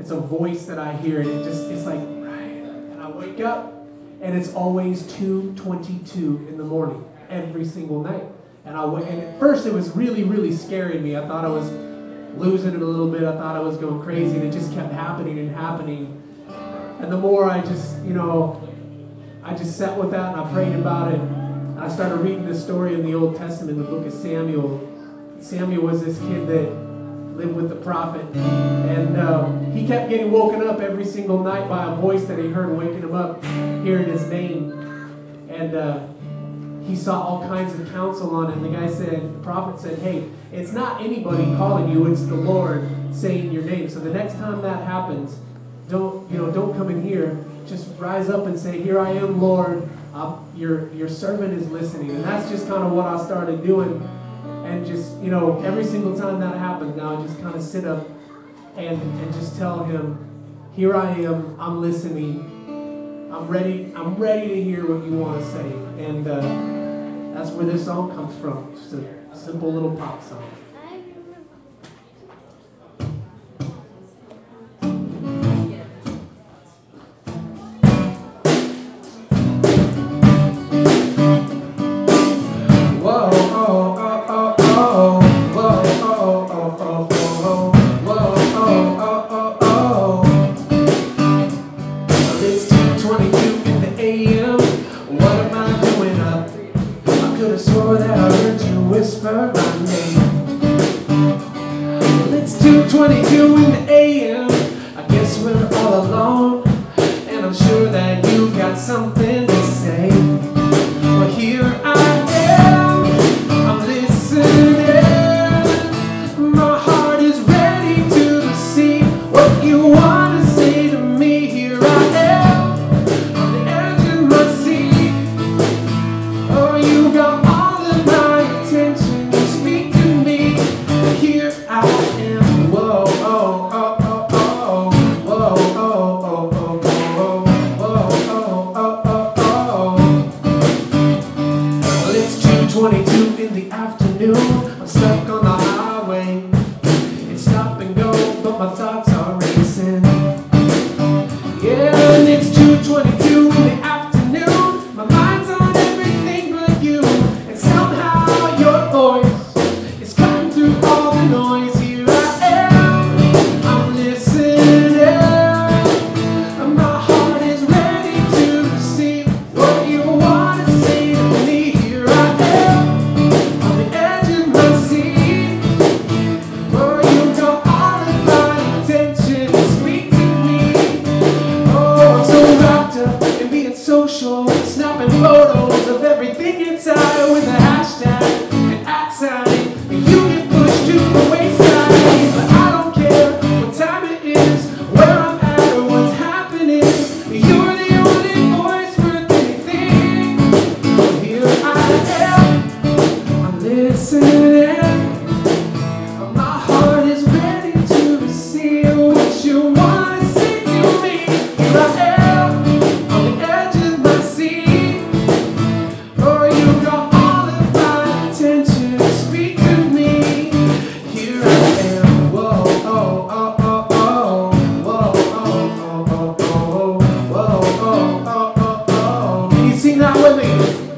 It's 0.00 0.10
a 0.10 0.18
voice 0.18 0.64
that 0.64 0.78
I 0.78 0.94
hear, 0.94 1.20
and 1.20 1.28
it 1.28 1.44
just 1.44 1.68
it's 1.68 1.84
like, 1.84 2.00
Ryan. 2.00 2.90
And 2.92 3.02
I 3.02 3.10
wake 3.10 3.40
up, 3.40 3.86
and 4.22 4.34
it's 4.34 4.54
always 4.54 5.02
2:22 5.12 6.48
in 6.48 6.56
the 6.56 6.64
morning 6.64 7.04
every 7.28 7.66
single 7.66 8.02
night. 8.02 8.24
And 8.64 8.78
I 8.78 8.84
and 8.84 9.22
at 9.22 9.38
first 9.38 9.66
it 9.66 9.74
was 9.74 9.94
really, 9.94 10.24
really 10.24 10.52
scaring 10.52 11.02
me. 11.02 11.16
I 11.16 11.26
thought 11.28 11.44
I 11.44 11.48
was 11.48 11.70
losing 12.36 12.74
it 12.74 12.80
a 12.80 12.84
little 12.84 13.08
bit. 13.08 13.24
I 13.24 13.36
thought 13.36 13.56
I 13.56 13.60
was 13.60 13.76
going 13.76 14.02
crazy, 14.02 14.36
and 14.36 14.44
it 14.46 14.52
just 14.52 14.72
kept 14.72 14.90
happening 14.92 15.38
and 15.38 15.54
happening. 15.54 16.16
And 17.00 17.12
the 17.12 17.18
more 17.18 17.50
I 17.50 17.60
just, 17.60 18.02
you 18.02 18.14
know, 18.14 18.66
I 19.42 19.54
just 19.54 19.76
sat 19.76 19.98
with 19.98 20.10
that 20.12 20.32
and 20.32 20.40
I 20.40 20.52
prayed 20.52 20.74
about 20.76 21.12
it. 21.12 21.20
I 21.78 21.88
started 21.88 22.16
reading 22.16 22.46
this 22.46 22.62
story 22.62 22.94
in 22.94 23.04
the 23.04 23.14
Old 23.14 23.36
Testament, 23.36 23.78
the 23.78 23.84
book 23.84 24.06
of 24.06 24.12
Samuel. 24.12 24.80
Samuel 25.40 25.82
was 25.82 26.04
this 26.04 26.18
kid 26.18 26.46
that 26.48 26.89
lived 27.40 27.56
with 27.56 27.68
the 27.70 27.76
prophet. 27.76 28.24
And 28.36 29.16
uh, 29.16 29.48
he 29.72 29.86
kept 29.86 30.10
getting 30.10 30.30
woken 30.30 30.66
up 30.66 30.80
every 30.80 31.04
single 31.04 31.42
night 31.42 31.68
by 31.68 31.90
a 31.90 31.94
voice 31.96 32.24
that 32.26 32.38
he 32.38 32.50
heard 32.50 32.76
waking 32.76 33.02
him 33.02 33.14
up, 33.14 33.42
hearing 33.82 34.08
his 34.08 34.26
name. 34.26 34.72
And 35.48 35.74
uh, 35.74 36.06
he 36.86 36.94
saw 36.94 37.22
all 37.22 37.40
kinds 37.48 37.78
of 37.78 37.90
counsel 37.90 38.34
on 38.36 38.50
it. 38.50 38.56
And 38.56 38.64
the 38.64 38.68
guy 38.68 38.90
said, 38.90 39.34
the 39.34 39.42
prophet 39.42 39.80
said, 39.80 39.98
hey, 40.00 40.28
it's 40.52 40.72
not 40.72 41.00
anybody 41.00 41.44
calling 41.56 41.90
you, 41.90 42.06
it's 42.06 42.26
the 42.26 42.34
Lord 42.34 42.88
saying 43.12 43.52
your 43.52 43.62
name. 43.62 43.88
So 43.88 44.00
the 44.00 44.12
next 44.12 44.34
time 44.34 44.60
that 44.62 44.84
happens, 44.84 45.38
don't, 45.88 46.30
you 46.30 46.38
know, 46.38 46.50
don't 46.50 46.76
come 46.76 46.90
in 46.90 47.02
here. 47.02 47.42
Just 47.66 47.88
rise 47.98 48.28
up 48.28 48.46
and 48.46 48.58
say, 48.58 48.80
here 48.82 48.98
I 48.98 49.10
am, 49.12 49.40
Lord. 49.40 49.88
Uh, 50.12 50.36
your, 50.56 50.92
your 50.92 51.08
servant 51.08 51.54
is 51.54 51.70
listening. 51.70 52.10
And 52.10 52.24
that's 52.24 52.50
just 52.50 52.66
kind 52.66 52.82
of 52.82 52.92
what 52.92 53.06
I 53.06 53.24
started 53.24 53.64
doing 53.64 54.08
and 54.70 54.86
just, 54.86 55.18
you 55.20 55.30
know, 55.30 55.60
every 55.62 55.84
single 55.84 56.16
time 56.16 56.38
that 56.40 56.56
happens 56.56 56.96
now, 56.96 57.18
I 57.18 57.26
just 57.26 57.40
kind 57.42 57.54
of 57.56 57.62
sit 57.62 57.84
up 57.84 58.06
and, 58.76 59.02
and 59.02 59.34
just 59.34 59.58
tell 59.58 59.82
him, 59.82 60.26
here 60.74 60.94
I 60.94 61.10
am, 61.10 61.56
I'm 61.58 61.80
listening. 61.80 62.56
I'm 63.32 63.48
ready, 63.48 63.92
I'm 63.96 64.14
ready 64.14 64.48
to 64.48 64.62
hear 64.62 64.86
what 64.86 65.04
you 65.04 65.16
want 65.16 65.40
to 65.40 65.50
say. 65.50 65.72
And 66.04 66.26
uh, 66.26 67.34
that's 67.34 67.50
where 67.50 67.66
this 67.66 67.84
song 67.84 68.10
comes 68.14 68.36
from. 68.40 68.72
Just 68.76 68.92
a 68.92 69.36
simple 69.36 69.72
little 69.72 69.96
pop 69.96 70.22
song. 70.22 70.48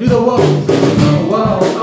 Do 0.03 0.09
the 0.09 0.19
whoa. 0.19 0.35
Oh, 0.37 1.29
whoa, 1.31 1.82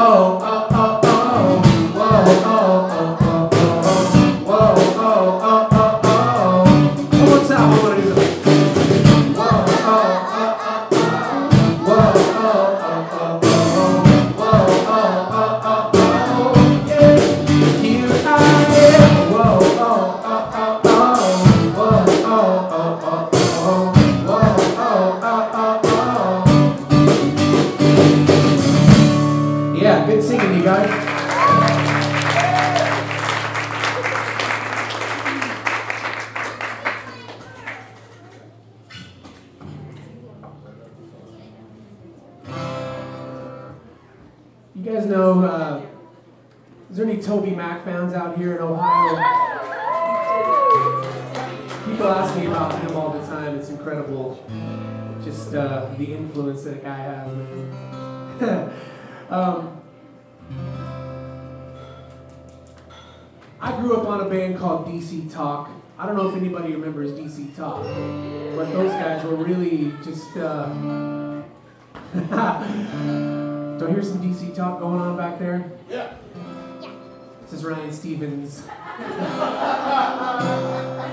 called 64.83 64.95
DC 64.95 65.33
Talk. 65.33 65.71
I 65.99 66.07
don't 66.07 66.16
know 66.16 66.29
if 66.29 66.37
anybody 66.37 66.73
remembers 66.75 67.11
DC 67.12 67.55
Talk, 67.57 67.83
but 68.57 68.73
those 68.73 68.90
guys 68.93 69.25
were 69.25 69.37
really 69.37 69.93
just. 70.03 70.37
Uh, 70.37 70.69
do 72.14 73.87
I 73.87 73.90
hear 73.90 74.03
some 74.03 74.21
DC 74.23 74.55
Talk 74.55 74.81
going 74.81 75.01
on 75.01 75.16
back 75.16 75.38
there? 75.38 75.71
Yeah. 75.88 76.14
This 77.43 77.53
is 77.53 77.64
Ryan 77.64 77.93
Stevens. 77.93 78.61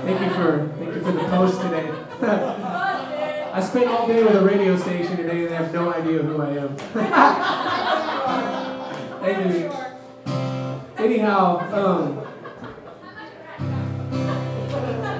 thank 0.08 0.20
you 0.20 0.30
for 0.30 0.72
thank 0.78 0.94
you 0.94 1.00
for 1.02 1.12
the 1.12 1.24
post 1.28 1.60
today. 1.60 1.92
I 3.52 3.60
spent 3.60 3.88
all 3.88 4.06
day 4.06 4.22
with 4.22 4.36
a 4.36 4.42
radio 4.42 4.76
station 4.76 5.16
today 5.16 5.42
and 5.42 5.50
they 5.50 5.54
have 5.54 5.74
no 5.74 5.92
idea 5.92 6.22
who 6.22 6.40
I 6.40 6.50
am. 6.50 6.76
thank 9.20 9.54
you. 9.54 9.72
Anyhow, 11.04 11.60
um, 11.72 12.27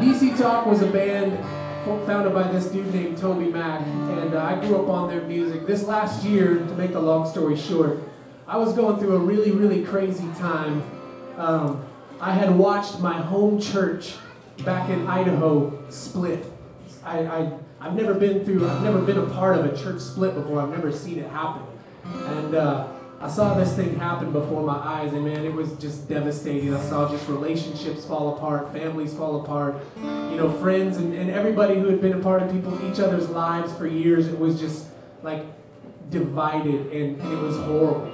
DC 0.08 0.38
Talk 0.38 0.64
was 0.64 0.80
a 0.80 0.86
band 0.86 1.38
founded 2.06 2.32
by 2.32 2.50
this 2.50 2.68
dude 2.68 2.94
named 2.94 3.18
Toby 3.18 3.44
Mac, 3.44 3.82
and 3.86 4.32
uh, 4.32 4.42
I 4.42 4.58
grew 4.58 4.82
up 4.82 4.88
on 4.88 5.10
their 5.10 5.20
music. 5.20 5.66
This 5.66 5.84
last 5.84 6.24
year, 6.24 6.54
to 6.54 6.74
make 6.76 6.94
a 6.94 6.98
long 6.98 7.28
story 7.28 7.58
short, 7.58 7.98
I 8.46 8.56
was 8.56 8.72
going 8.72 8.98
through 8.98 9.16
a 9.16 9.18
really, 9.18 9.50
really 9.50 9.84
crazy 9.84 10.26
time. 10.38 10.82
Um, 11.36 11.84
I 12.22 12.32
had 12.32 12.56
watched 12.56 13.00
my 13.00 13.20
home 13.20 13.60
church 13.60 14.14
back 14.64 14.88
in 14.88 15.06
Idaho 15.06 15.78
split. 15.90 16.46
I, 17.04 17.18
I, 17.26 17.52
I've 17.78 17.94
never 17.94 18.14
been 18.14 18.46
through, 18.46 18.66
I've 18.66 18.82
never 18.82 19.02
been 19.02 19.18
a 19.18 19.26
part 19.26 19.58
of 19.58 19.66
a 19.66 19.76
church 19.76 20.00
split 20.00 20.34
before. 20.34 20.62
I've 20.62 20.70
never 20.70 20.90
seen 20.90 21.18
it 21.18 21.30
happen. 21.30 21.66
And 22.04 22.54
uh, 22.54 22.88
I 23.20 23.28
saw 23.28 23.54
this 23.54 23.74
thing 23.74 23.96
happen 23.96 24.30
before 24.30 24.62
my 24.62 24.76
eyes, 24.76 25.12
and 25.12 25.24
man, 25.24 25.44
it 25.44 25.52
was 25.52 25.72
just 25.72 26.08
devastating. 26.08 26.72
I 26.72 26.80
saw 26.80 27.10
just 27.10 27.28
relationships 27.28 28.04
fall 28.04 28.36
apart, 28.36 28.72
families 28.72 29.12
fall 29.12 29.42
apart, 29.42 29.76
you 29.96 30.36
know, 30.36 30.52
friends 30.60 30.98
and, 30.98 31.12
and 31.14 31.28
everybody 31.28 31.74
who 31.74 31.88
had 31.88 32.00
been 32.00 32.12
a 32.12 32.20
part 32.20 32.44
of 32.44 32.52
people, 32.52 32.72
each 32.88 33.00
other's 33.00 33.28
lives 33.28 33.72
for 33.72 33.88
years. 33.88 34.28
It 34.28 34.38
was 34.38 34.60
just 34.60 34.86
like 35.24 35.44
divided, 36.10 36.92
and, 36.92 37.20
and 37.20 37.32
it 37.32 37.42
was 37.42 37.56
horrible. 37.56 38.12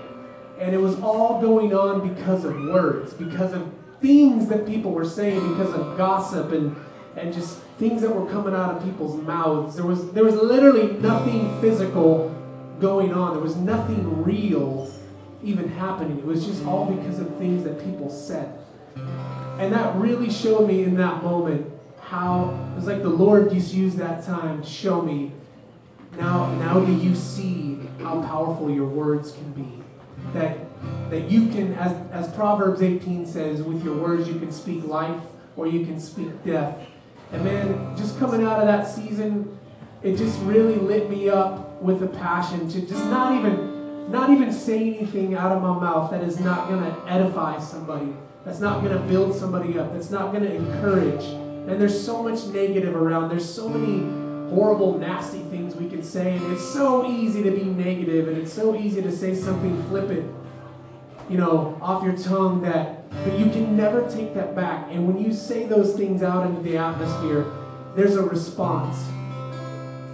And 0.59 0.75
it 0.75 0.79
was 0.79 0.99
all 1.01 1.39
going 1.39 1.75
on 1.75 2.09
because 2.09 2.47
of 2.47 2.55
words, 2.55 3.13
because 3.13 3.53
of 3.53 3.71
things 4.01 4.49
that 4.49 4.67
people 4.67 4.93
were 4.93 5.05
saying, 5.05 5.49
because 5.51 5.75
of 5.75 5.99
gossip 5.99 6.53
and 6.53 6.77
and 7.17 7.33
just 7.33 7.59
things 7.79 8.03
that 8.03 8.15
were 8.15 8.29
coming 8.29 8.55
out 8.55 8.75
of 8.75 8.83
people's 8.83 9.21
mouths. 9.23 9.77
There 9.77 9.87
was 9.87 10.13
there 10.13 10.25
was 10.25 10.37
literally 10.37 10.93
nothing 10.99 11.61
physical 11.61 12.35
going 12.81 13.13
on. 13.13 13.35
There 13.35 13.43
was 13.43 13.57
nothing 13.57 14.25
real 14.25 14.94
even 15.45 15.69
happening. 15.69 16.19
It 16.19 16.25
was 16.25 16.47
just 16.47 16.65
all 16.65 16.87
because 16.87 17.19
of 17.19 17.37
things 17.37 17.65
that 17.65 17.83
people 17.85 18.11
said. 18.11 18.59
And 19.59 19.73
that 19.73 19.95
really 19.97 20.31
showed 20.31 20.67
me 20.67 20.83
in 20.83 20.97
that 20.97 21.23
moment 21.23 21.71
how 22.01 22.51
it 22.73 22.77
was 22.77 22.87
like 22.87 23.03
the 23.03 23.09
Lord 23.09 23.51
just 23.51 23.73
used 23.73 23.99
that 23.99 24.25
time 24.25 24.63
to 24.63 24.69
show 24.69 25.01
me 25.01 25.33
now 26.17 26.55
now 26.57 26.81
do 26.81 26.93
you 26.93 27.15
see 27.15 27.81
how 28.01 28.23
powerful 28.23 28.71
your 28.71 28.87
words 28.87 29.33
can 29.33 29.53
be? 29.53 29.83
That 30.33 30.59
that 31.11 31.31
you 31.31 31.49
can 31.49 31.75
as 31.75 31.93
as 32.13 32.33
Proverbs 32.35 32.83
18 32.83 33.27
says, 33.27 33.63
with 33.63 33.85
your 33.85 33.97
words 33.97 34.29
you 34.29 34.39
can 34.39 34.53
speak 34.53 34.85
life 34.85 35.21
or 35.57 35.67
you 35.67 35.85
can 35.85 36.01
speak 36.01 36.45
death. 36.45 36.79
And 37.33 37.45
man, 37.45 37.97
just 37.97 38.19
coming 38.19 38.45
out 38.45 38.61
of 38.61 38.67
that 38.67 38.87
season, 38.87 39.59
it 40.03 40.17
just 40.17 40.39
really 40.43 40.77
lit 40.77 41.11
me 41.11 41.29
up 41.29 41.83
with 41.83 42.03
a 42.03 42.07
passion 42.07 42.69
to 42.69 42.81
just 42.81 43.05
not 43.07 43.37
even 43.37 43.74
not 44.09 44.31
even 44.31 44.53
say 44.53 44.95
anything 44.95 45.35
out 45.35 45.53
of 45.53 45.63
my 45.63 45.79
mouth 45.79 46.11
that 46.11 46.23
is 46.23 46.39
not 46.41 46.69
going 46.69 46.81
to 46.81 47.13
edify 47.13 47.59
somebody 47.59 48.13
that's 48.45 48.61
not 48.61 48.83
going 48.83 48.93
to 48.93 49.03
build 49.09 49.35
somebody 49.35 49.79
up 49.79 49.93
that's 49.93 50.11
not 50.11 50.33
going 50.33 50.45
to 50.45 50.55
encourage. 50.55 51.25
And 51.25 51.81
there's 51.81 51.99
so 51.99 52.23
much 52.23 52.45
negative 52.47 52.95
around 52.95 53.31
there's 53.31 53.49
so 53.49 53.69
many 53.69 54.51
horrible 54.51 54.99
nasty 54.99 55.41
things 55.45 55.75
we 55.75 55.89
can 55.89 56.03
say 56.03 56.37
and 56.37 56.53
it's 56.53 56.73
so 56.73 57.11
easy 57.11 57.43
to 57.43 57.51
be 57.51 57.65
negative 57.65 58.29
and 58.29 58.37
it's 58.37 58.53
so 58.53 58.77
easy 58.77 59.01
to 59.01 59.11
say 59.11 59.35
something 59.35 59.83
flippant 59.89 60.31
you 61.31 61.39
know 61.39 61.79
off 61.81 62.05
your 62.05 62.17
tongue 62.17 62.61
that 62.61 63.11
but 63.25 63.39
you 63.39 63.47
can 63.47 63.77
never 63.77 64.09
take 64.11 64.35
that 64.35 64.55
back. 64.55 64.89
And 64.91 65.07
when 65.07 65.25
you 65.25 65.33
say 65.33 65.67
those 65.67 65.95
things 65.97 66.23
out 66.23 66.47
into 66.47 66.61
the 66.61 66.77
atmosphere 66.77 67.47
there's 67.97 68.17
a 68.17 68.23
response. 68.23 68.99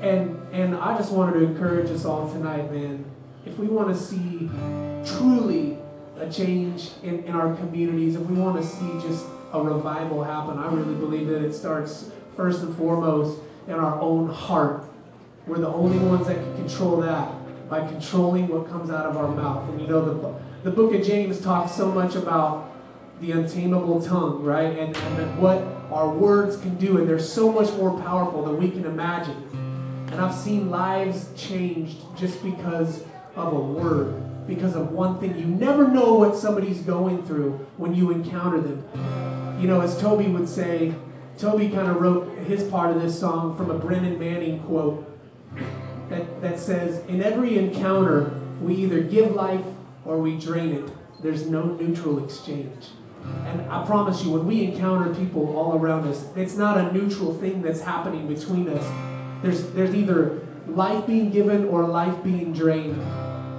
And 0.03 0.37
and 0.53 0.75
I 0.75 0.97
just 0.97 1.13
wanted 1.13 1.39
to 1.39 1.45
encourage 1.45 1.91
us 1.91 2.05
all 2.05 2.31
tonight, 2.31 2.73
man. 2.73 3.05
If 3.47 3.59
we 3.59 3.67
want 3.69 3.89
to 3.89 3.97
see 3.97 4.51
truly 5.05 5.79
a 6.19 6.31
change 6.31 6.91
in, 7.03 7.25
in 7.25 7.33
our 7.33 7.55
communities, 7.57 8.17
if 8.17 8.23
we 8.23 8.37
want 8.37 8.61
to 8.61 8.67
see 8.67 9.09
just 9.09 9.25
a 9.53 9.63
revival 9.63 10.23
happen, 10.23 10.59
I 10.59 10.73
really 10.73 10.95
believe 10.95 11.29
that 11.29 11.43
it 11.43 11.55
starts 11.55 12.11
first 12.37 12.63
and 12.63 12.77
foremost 12.77 13.41
in 13.67 13.75
our 13.75 13.99
own 14.01 14.29
heart. 14.29 14.85
We're 15.47 15.59
the 15.59 15.69
only 15.69 15.99
ones 15.99 16.27
that 16.27 16.37
can 16.37 16.57
control 16.57 17.01
that 17.01 17.33
by 17.69 17.87
controlling 17.87 18.49
what 18.49 18.69
comes 18.69 18.91
out 18.91 19.07
of 19.07 19.17
our 19.17 19.29
mouth. 19.29 19.69
And 19.71 19.81
you 19.81 19.87
know, 19.87 20.05
the, 20.05 20.71
the 20.71 20.71
book 20.71 20.95
of 20.95 21.03
James 21.03 21.41
talks 21.41 21.73
so 21.73 21.91
much 21.91 22.17
about 22.17 22.71
the 23.21 23.33
untamable 23.33 24.03
tongue, 24.03 24.43
right? 24.43 24.79
And, 24.79 24.97
and 24.97 25.39
what 25.39 25.63
our 25.91 26.09
words 26.09 26.57
can 26.57 26.77
do. 26.77 26.99
And 26.99 27.09
they're 27.09 27.19
so 27.19 27.51
much 27.51 27.73
more 27.75 27.99
powerful 28.01 28.45
than 28.45 28.59
we 28.59 28.71
can 28.71 28.85
imagine. 28.85 29.47
And 30.11 30.21
I've 30.21 30.35
seen 30.35 30.71
lives 30.71 31.29
changed 31.37 31.99
just 32.17 32.43
because 32.43 33.05
of 33.37 33.53
a 33.53 33.61
word, 33.61 34.47
because 34.47 34.75
of 34.75 34.93
one 34.93 35.19
thing. 35.19 35.39
You 35.39 35.47
never 35.47 35.89
know 35.89 36.15
what 36.15 36.37
somebody's 36.37 36.81
going 36.81 37.25
through 37.25 37.67
when 37.77 37.95
you 37.95 38.11
encounter 38.11 38.61
them. 38.61 39.59
You 39.61 39.69
know, 39.69 39.81
as 39.81 39.99
Toby 40.01 40.27
would 40.27 40.49
say, 40.49 40.95
Toby 41.39 41.69
kind 41.69 41.89
of 41.89 42.01
wrote 42.01 42.37
his 42.39 42.65
part 42.65 42.95
of 42.95 43.03
this 43.03 43.19
song 43.19 43.57
from 43.57 43.71
a 43.71 43.79
Brennan 43.79 44.19
Manning 44.19 44.61
quote 44.65 45.07
that, 46.09 46.41
that 46.43 46.59
says, 46.59 47.05
In 47.07 47.23
every 47.23 47.59
encounter, 47.59 48.39
we 48.61 48.75
either 48.77 49.01
give 49.01 49.35
life 49.35 49.65
or 50.05 50.19
we 50.19 50.39
drain 50.39 50.73
it. 50.73 50.91
There's 51.23 51.47
no 51.47 51.65
neutral 51.65 52.23
exchange. 52.25 52.89
And 53.45 53.61
I 53.71 53.85
promise 53.85 54.25
you, 54.25 54.33
when 54.33 54.47
we 54.47 54.65
encounter 54.65 55.15
people 55.15 55.57
all 55.57 55.77
around 55.77 56.09
us, 56.09 56.27
it's 56.37 56.57
not 56.57 56.79
a 56.79 56.93
neutral 56.93 57.35
thing 57.35 57.63
that's 57.63 57.83
happening 57.83 58.27
between 58.27 58.69
us. 58.69 58.85
There's, 59.43 59.71
there's 59.71 59.95
either 59.95 60.47
life 60.67 61.07
being 61.07 61.31
given 61.31 61.67
or 61.67 61.87
life 61.87 62.23
being 62.23 62.53
drained. 62.53 63.01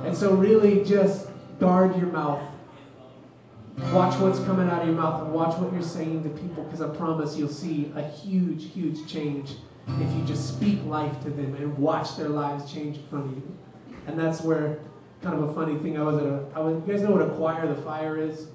And 0.03 0.15
so, 0.15 0.33
really, 0.33 0.83
just 0.83 1.29
guard 1.59 1.95
your 1.95 2.07
mouth. 2.07 2.41
Watch 3.93 4.19
what's 4.19 4.39
coming 4.39 4.69
out 4.69 4.81
of 4.81 4.87
your 4.87 4.97
mouth 4.97 5.23
and 5.23 5.33
watch 5.33 5.57
what 5.57 5.71
you're 5.71 5.81
saying 5.81 6.23
to 6.23 6.29
people 6.29 6.63
because 6.63 6.81
I 6.81 6.89
promise 6.89 7.37
you'll 7.37 7.49
see 7.49 7.91
a 7.95 8.01
huge, 8.01 8.71
huge 8.73 9.07
change 9.07 9.51
if 9.87 10.13
you 10.15 10.23
just 10.25 10.55
speak 10.55 10.83
life 10.85 11.21
to 11.23 11.29
them 11.29 11.55
and 11.55 11.77
watch 11.77 12.15
their 12.15 12.29
lives 12.29 12.71
change 12.71 12.97
in 12.97 13.03
front 13.07 13.25
of 13.25 13.31
you. 13.31 13.57
And 14.07 14.19
that's 14.19 14.41
where, 14.41 14.79
kind 15.21 15.35
of 15.35 15.49
a 15.49 15.53
funny 15.53 15.77
thing, 15.77 15.97
I 15.97 16.03
was 16.03 16.17
at 16.17 16.25
a, 16.25 16.45
I 16.55 16.59
was, 16.59 16.81
you 16.85 16.93
guys 16.93 17.01
know 17.03 17.11
what 17.11 17.21
Acquire 17.21 17.67
the 17.67 17.81
Fire 17.81 18.17
is? 18.17 18.47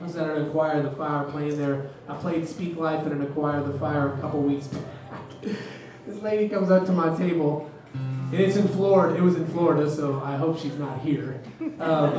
I 0.00 0.04
was 0.04 0.16
at 0.16 0.28
an 0.28 0.46
Acquire 0.46 0.82
the 0.82 0.90
Fire 0.90 1.24
playing 1.24 1.58
there. 1.58 1.90
I 2.08 2.14
played 2.16 2.46
Speak 2.46 2.76
Life 2.76 3.06
at 3.06 3.12
an 3.12 3.22
Acquire 3.22 3.62
the 3.62 3.78
Fire 3.78 4.12
a 4.12 4.20
couple 4.20 4.42
weeks 4.42 4.66
back. 4.66 4.82
this 6.06 6.22
lady 6.22 6.48
comes 6.48 6.70
up 6.70 6.86
to 6.86 6.92
my 6.92 7.16
table 7.16 7.70
it's 8.40 8.56
in 8.56 8.68
Florida. 8.68 9.16
It 9.16 9.22
was 9.22 9.36
in 9.36 9.46
Florida, 9.46 9.90
so 9.90 10.20
I 10.24 10.36
hope 10.36 10.58
she's 10.58 10.78
not 10.78 11.00
here. 11.00 11.40
Um, 11.80 12.14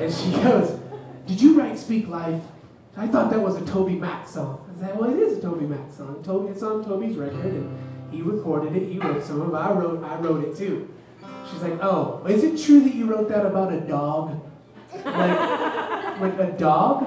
and 0.00 0.12
she 0.12 0.30
goes, 0.32 0.78
"Did 1.26 1.40
you 1.40 1.58
write 1.58 1.78
Speak 1.78 2.08
Life?" 2.08 2.40
I 2.96 3.06
thought 3.06 3.30
that 3.30 3.40
was 3.40 3.56
a 3.56 3.64
Toby 3.64 3.94
Mac 3.94 4.26
song. 4.26 4.68
I 4.74 4.80
said, 4.80 4.98
"Well, 4.98 5.10
it 5.10 5.18
is 5.18 5.38
a 5.38 5.40
Toby 5.40 5.66
Mac 5.66 5.92
song. 5.92 6.22
Toby, 6.24 6.48
it's 6.48 6.62
on 6.62 6.84
Toby's 6.84 7.16
record, 7.16 7.44
and 7.44 7.78
he 8.10 8.22
recorded 8.22 8.74
it. 8.76 8.88
He 8.90 8.98
wrote 8.98 9.22
some 9.22 9.40
of 9.40 9.50
it. 9.50 9.56
I 9.56 9.72
wrote, 9.72 10.02
I 10.04 10.16
wrote 10.18 10.44
it 10.44 10.56
too." 10.56 10.88
She's 11.50 11.62
like, 11.62 11.78
"Oh, 11.82 12.22
is 12.26 12.44
it 12.44 12.58
true 12.60 12.80
that 12.80 12.94
you 12.94 13.06
wrote 13.06 13.28
that 13.28 13.46
about 13.46 13.72
a 13.72 13.80
dog? 13.80 14.40
Like, 14.92 16.20
like 16.20 16.38
a 16.38 16.54
dog?" 16.58 17.06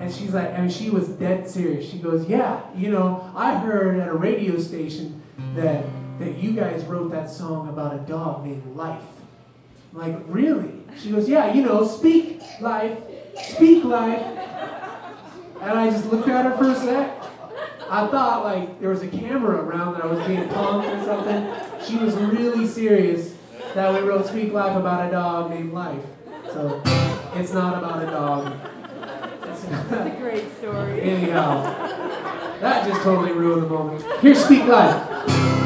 And 0.00 0.12
she's 0.12 0.32
like, 0.32 0.50
and 0.54 0.72
she 0.72 0.88
was 0.88 1.08
dead 1.08 1.48
serious. 1.48 1.88
She 1.90 1.98
goes, 1.98 2.26
"Yeah, 2.26 2.60
you 2.74 2.90
know, 2.90 3.30
I 3.34 3.58
heard 3.58 3.98
at 3.98 4.08
a 4.08 4.14
radio 4.14 4.58
station 4.58 5.20
that 5.56 5.84
that 6.20 6.38
you 6.38 6.52
guys 6.52 6.84
wrote 6.84 7.10
that 7.10 7.28
song 7.28 7.68
about 7.68 7.94
a 7.94 7.98
dog 7.98 8.44
named 8.44 8.76
Life." 8.76 9.02
I'm 9.92 9.98
like, 9.98 10.22
really? 10.28 10.72
She 10.96 11.10
goes, 11.10 11.28
"Yeah, 11.28 11.52
you 11.52 11.62
know, 11.62 11.84
speak 11.84 12.40
life, 12.60 12.98
speak 13.36 13.84
life." 13.84 14.22
And 15.60 15.78
I 15.78 15.90
just 15.90 16.06
looked 16.06 16.28
at 16.28 16.44
her 16.44 16.56
for 16.56 16.70
a 16.70 16.74
sec. 16.74 17.16
I 17.90 18.06
thought 18.06 18.44
like 18.44 18.80
there 18.80 18.90
was 18.90 19.02
a 19.02 19.08
camera 19.08 19.62
around 19.62 19.94
that 19.94 20.04
I 20.04 20.06
was 20.06 20.24
being 20.26 20.48
punked 20.48 20.96
or 20.96 21.04
something. 21.04 21.52
She 21.84 21.96
was 21.96 22.14
really 22.14 22.66
serious 22.66 23.34
that 23.74 23.92
we 23.92 24.08
wrote 24.08 24.26
Speak 24.26 24.52
Life 24.52 24.76
about 24.76 25.08
a 25.08 25.10
dog 25.10 25.50
named 25.50 25.72
Life. 25.72 26.04
So 26.52 26.80
it's 27.34 27.52
not 27.52 27.78
about 27.78 28.02
a 28.02 28.06
dog. 28.06 28.52
It's 29.48 29.64
That's 29.64 30.16
a 30.16 30.20
great 30.20 30.56
story. 30.58 31.00
Anyhow, 31.00 31.62
that 32.60 32.86
just 32.86 33.02
totally 33.02 33.32
ruined 33.32 33.64
the 33.64 33.68
moment. 33.68 34.04
Here's 34.20 34.44
Speak 34.44 34.64
Life. 34.66 35.59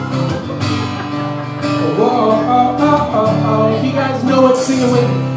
Oh, 1.87 2.01
oh, 2.01 2.77
oh, 2.81 3.11
oh, 3.13 3.43
oh. 3.45 3.83
You 3.85 3.93
guys 3.93 4.25
know 4.25 4.49
it, 4.49 4.57
sing 4.57 4.81
it 4.81 4.91
with 4.91 5.03
me. 5.03 5.35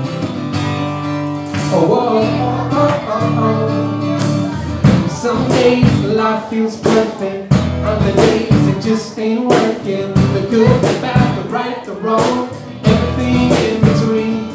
Oh, 1.74 1.88
oh, 1.92 2.24
oh, 2.72 3.06
oh, 3.10 3.44
oh. 3.44 5.08
Some 5.10 5.48
days 5.50 6.04
life 6.06 6.50
feels 6.50 6.80
perfect. 6.80 7.52
Other 7.52 8.14
days 8.16 8.50
it 8.50 8.82
just 8.82 9.20
ain't 9.20 9.42
working. 9.46 10.14
The 10.14 10.48
good, 10.50 10.82
the 10.82 11.02
bad, 11.02 11.44
the 11.44 11.50
right, 11.50 11.84
the 11.84 11.94
wrong, 11.94 12.50
everything 12.86 13.52
in 13.68 13.82
between. 13.82 14.50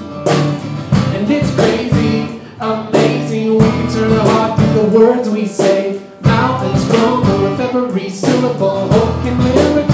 And 1.14 1.30
it's 1.30 1.55
crazy, 1.55 2.40
amazing. 2.59 3.53
We 3.53 3.64
can 3.64 3.93
turn 3.93 4.12
our 4.12 4.26
heart 4.28 4.59
to 4.59 4.66
the 4.80 4.99
words 4.99 5.28
we 5.28 5.47
say. 5.47 6.01
Mountains 6.22 6.88
crumble 6.88 7.43
with 7.43 7.61
every 7.61 8.09
syllable. 8.09 8.88
Hope 8.88 9.22
can 9.24 9.38
live 9.38 9.91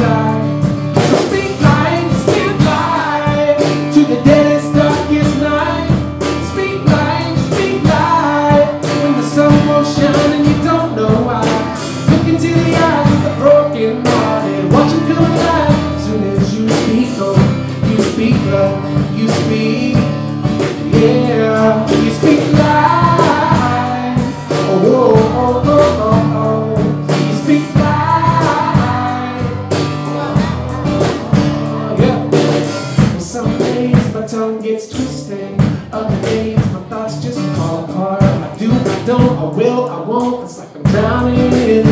tongue 34.38 34.62
gets 34.62 34.88
twisted. 34.88 35.60
Other 35.90 36.22
days 36.22 36.56
my 36.72 36.80
thoughts 36.88 37.20
just 37.20 37.40
fall 37.56 37.84
apart. 37.84 38.22
I 38.22 38.56
do, 38.56 38.70
I 38.70 39.04
don't, 39.04 39.36
I 39.36 39.44
will, 39.46 39.88
I 39.90 40.00
won't. 40.00 40.44
It's 40.44 40.58
like 40.60 40.76
I'm 40.76 40.82
drowning 40.84 41.87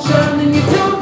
shine 0.00 0.40
and 0.40 0.54
you 0.54 0.60
don't 0.62 0.95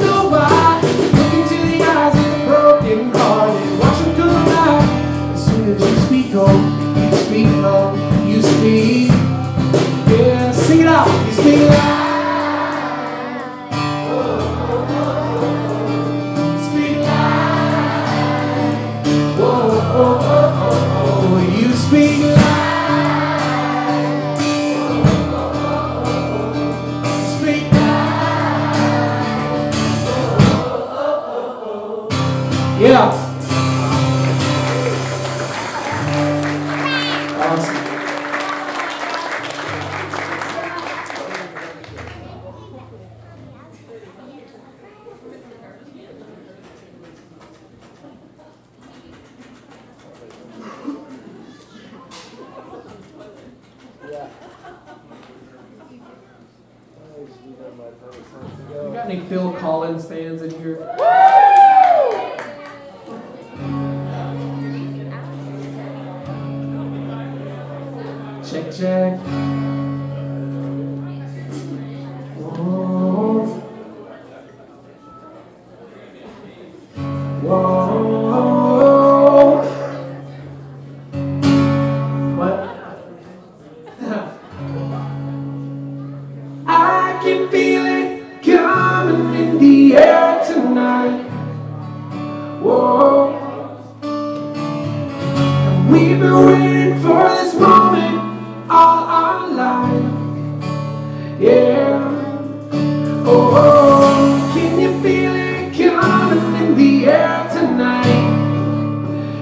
Oh, 103.27 104.51
can 104.53 104.79
you 104.79 105.01
feel 105.01 105.33
it 105.35 105.73
coming 105.73 106.55
in 106.61 106.75
the 106.75 107.07
air 107.07 107.49
tonight? 107.51 108.25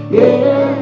Yeah. 0.10 0.76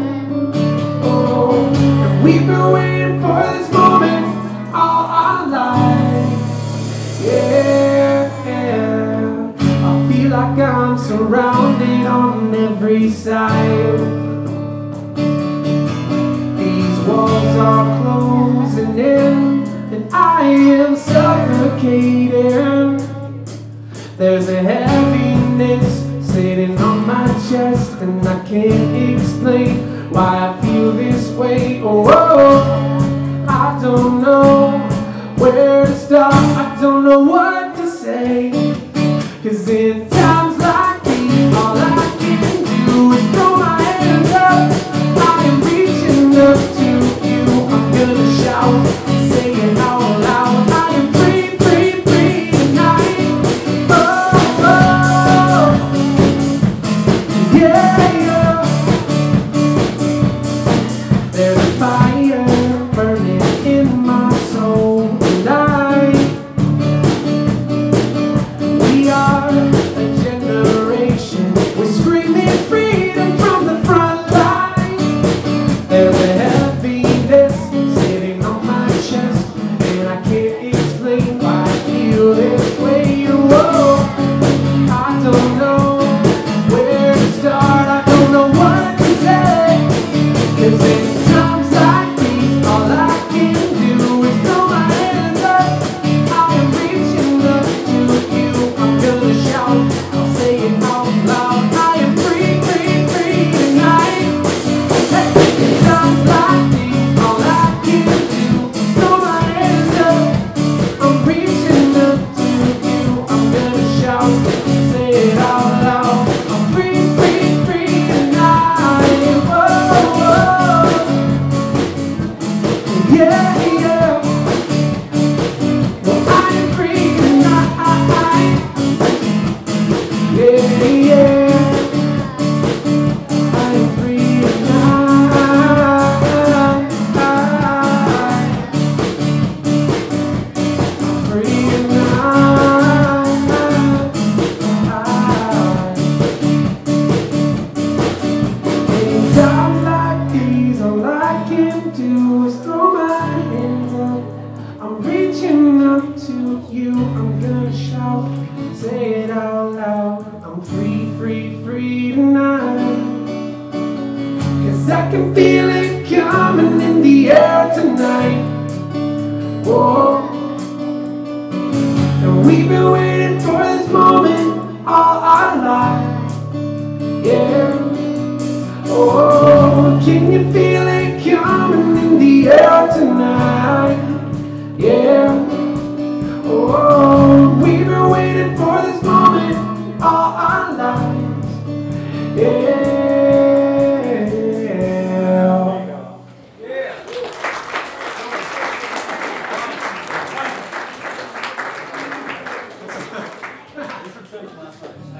Oh, 1.02 1.66
and 1.74 2.24
we've 2.24 2.46
been 2.46 2.72
waiting 2.72 3.20
for 3.20 3.42
this 3.54 3.72
moment 3.72 4.26
all 4.74 5.06
our 5.06 5.48
lives. 5.48 7.26
Yeah. 7.26 8.32
I 9.84 10.12
feel 10.12 10.30
like 10.30 10.60
I'm 10.60 10.98
surrounded 10.98 12.06
on 12.06 12.54
every 12.54 13.10
side. 13.10 14.11
Chest, 27.52 28.00
and 28.02 28.26
I 28.26 28.40
can't 28.48 28.91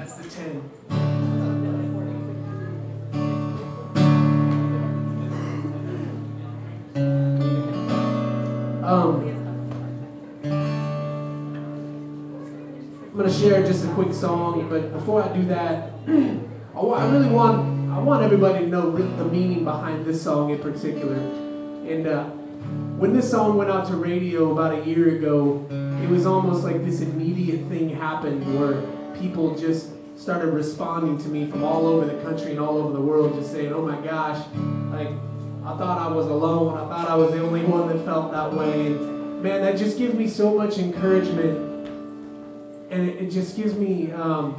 That's 0.02 0.14
the 0.14 0.28
10. 0.28 0.62
Um, 8.82 9.22
I'm 13.04 13.16
gonna 13.16 13.32
share 13.32 13.64
just 13.64 13.84
a 13.84 13.88
quick 13.94 14.12
song, 14.12 14.68
but 14.68 14.92
before 14.92 15.22
I 15.22 15.28
do 15.36 15.44
that, 15.44 15.92
I, 16.08 16.80
I 16.80 17.08
really 17.08 17.28
want 17.28 17.92
I 17.92 18.00
want 18.00 18.24
everybody 18.24 18.64
to 18.64 18.66
know 18.66 18.90
the, 18.90 19.04
the 19.04 19.24
meaning 19.26 19.62
behind 19.62 20.04
this 20.04 20.20
song 20.20 20.50
in 20.50 20.58
particular. 20.58 21.14
And 21.14 22.08
uh, 22.08 22.24
when 22.98 23.12
this 23.12 23.30
song 23.30 23.56
went 23.56 23.70
out 23.70 23.86
to 23.86 23.94
radio 23.94 24.50
about 24.50 24.80
a 24.80 24.84
year 24.84 25.16
ago, 25.16 25.64
it 26.02 26.08
was 26.10 26.26
almost 26.26 26.64
like 26.64 26.84
this 26.84 27.02
immediate 27.02 27.68
thing 27.68 27.88
happened 27.90 28.58
where 28.58 28.82
people 29.22 29.54
just 29.54 29.91
started 30.22 30.52
responding 30.52 31.18
to 31.18 31.28
me 31.28 31.50
from 31.50 31.64
all 31.64 31.86
over 31.86 32.06
the 32.06 32.22
country 32.22 32.52
and 32.52 32.60
all 32.60 32.78
over 32.78 32.92
the 32.92 33.00
world, 33.00 33.34
just 33.34 33.50
saying, 33.50 33.72
"Oh 33.72 33.82
my 33.82 33.96
gosh, 34.00 34.38
like 34.92 35.08
I 35.64 35.76
thought 35.76 35.98
I 35.98 36.14
was 36.14 36.26
alone. 36.26 36.78
I 36.78 36.88
thought 36.88 37.08
I 37.08 37.16
was 37.16 37.32
the 37.32 37.42
only 37.42 37.64
one 37.64 37.88
that 37.88 38.04
felt 38.04 38.30
that 38.30 38.54
way." 38.54 38.86
And 38.86 39.42
man, 39.42 39.62
that 39.62 39.76
just 39.76 39.98
gives 39.98 40.14
me 40.14 40.28
so 40.28 40.54
much 40.54 40.78
encouragement 40.78 41.72
and 42.92 43.08
it, 43.08 43.22
it 43.22 43.30
just 43.30 43.56
gives 43.56 43.74
me 43.74 44.12
um, 44.12 44.54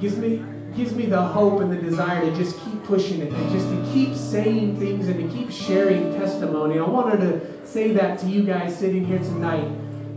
gives 0.00 0.18
me 0.18 0.44
gives 0.76 0.94
me 0.94 1.06
the 1.06 1.22
hope 1.22 1.60
and 1.60 1.72
the 1.72 1.80
desire 1.80 2.20
to 2.20 2.36
just 2.36 2.60
keep 2.60 2.84
pushing 2.84 3.22
it 3.22 3.32
and 3.32 3.50
just 3.50 3.66
to 3.70 3.90
keep 3.94 4.14
saying 4.14 4.78
things 4.78 5.08
and 5.08 5.18
to 5.18 5.34
keep 5.34 5.50
sharing 5.50 6.12
testimony. 6.12 6.78
I 6.78 6.84
wanted 6.84 7.20
to 7.20 7.66
say 7.66 7.92
that 7.92 8.18
to 8.18 8.26
you 8.26 8.42
guys 8.42 8.76
sitting 8.76 9.06
here 9.06 9.18
tonight. 9.20 9.66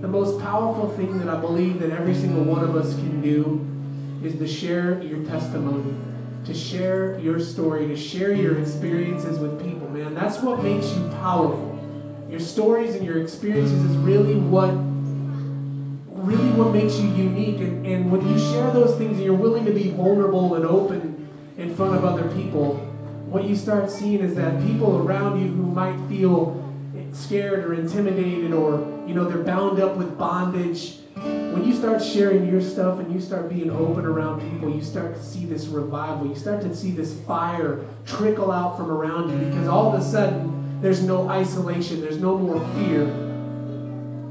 The 0.02 0.08
most 0.08 0.42
powerful 0.42 0.90
thing 0.90 1.18
that 1.20 1.30
I 1.30 1.40
believe 1.40 1.80
that 1.80 1.92
every 1.92 2.14
single 2.14 2.44
one 2.44 2.64
of 2.64 2.76
us 2.76 2.94
can 2.96 3.22
do 3.22 3.66
is 4.24 4.38
to 4.38 4.48
share 4.48 5.02
your 5.02 5.24
testimony, 5.26 5.96
to 6.46 6.54
share 6.54 7.20
your 7.20 7.40
story, 7.40 7.88
to 7.88 7.96
share 7.96 8.34
your 8.34 8.60
experiences 8.60 9.40
with 9.40 9.64
people, 9.64 9.90
man. 9.90 10.14
That's 10.14 10.40
what 10.40 10.64
makes 10.64 10.94
you 10.94 11.08
powerful. 11.22 11.78
Your 12.30 12.40
stories 12.40 12.96
and 12.96 13.06
your 13.06 13.22
experiences 13.22 13.84
is 13.84 13.98
really 13.98 14.36
what 14.36 14.72
really 16.10 16.52
what 16.52 16.74
makes 16.74 17.00
you 17.00 17.08
unique. 17.10 17.60
And, 17.60 17.86
and 17.86 18.12
when 18.12 18.28
you 18.28 18.38
share 18.38 18.72
those 18.72 18.98
things 18.98 19.18
and 19.18 19.24
you're 19.24 19.34
willing 19.34 19.66
to 19.66 19.72
be 19.72 19.92
vulnerable 19.92 20.56
and 20.56 20.66
open 20.66 21.28
in 21.58 21.74
front 21.76 21.96
of 21.96 22.06
other 22.06 22.30
people, 22.36 22.76
what 23.26 23.46
you 23.46 23.56
start 23.56 23.90
seeing 23.90 24.20
is 24.20 24.36
that 24.36 24.62
people 24.66 24.98
around 24.98 25.42
you 25.42 25.48
who 25.48 25.64
might 25.64 25.98
feel 26.08 26.66
scared 27.14 27.64
or 27.66 27.74
intimidated 27.74 28.54
or 28.54 28.80
you 29.08 29.14
know 29.14 29.28
they're 29.28 29.44
bound 29.44 29.80
up 29.80 29.96
with 29.98 30.18
bondage 30.18 30.99
when 31.20 31.66
you 31.66 31.74
start 31.74 32.02
sharing 32.02 32.50
your 32.50 32.62
stuff 32.62 33.00
and 33.00 33.14
you 33.14 33.20
start 33.20 33.50
being 33.50 33.70
open 33.70 34.06
around 34.06 34.42
people, 34.52 34.70
you 34.70 34.82
start 34.82 35.16
to 35.16 35.24
see 35.24 35.46
this 35.46 35.66
revival. 35.68 36.28
You 36.28 36.36
start 36.36 36.62
to 36.62 36.76
see 36.76 36.92
this 36.92 37.20
fire 37.22 37.86
trickle 38.06 38.52
out 38.52 38.78
from 38.78 38.90
around 38.90 39.30
you 39.30 39.50
because 39.50 39.68
all 39.68 39.94
of 39.94 40.00
a 40.00 40.04
sudden 40.04 40.82
there's 40.82 41.04
no 41.04 41.28
isolation, 41.28 42.02
there's 42.02 42.20
no 42.20 42.38
more 42.38 42.60
fear. 42.76 43.06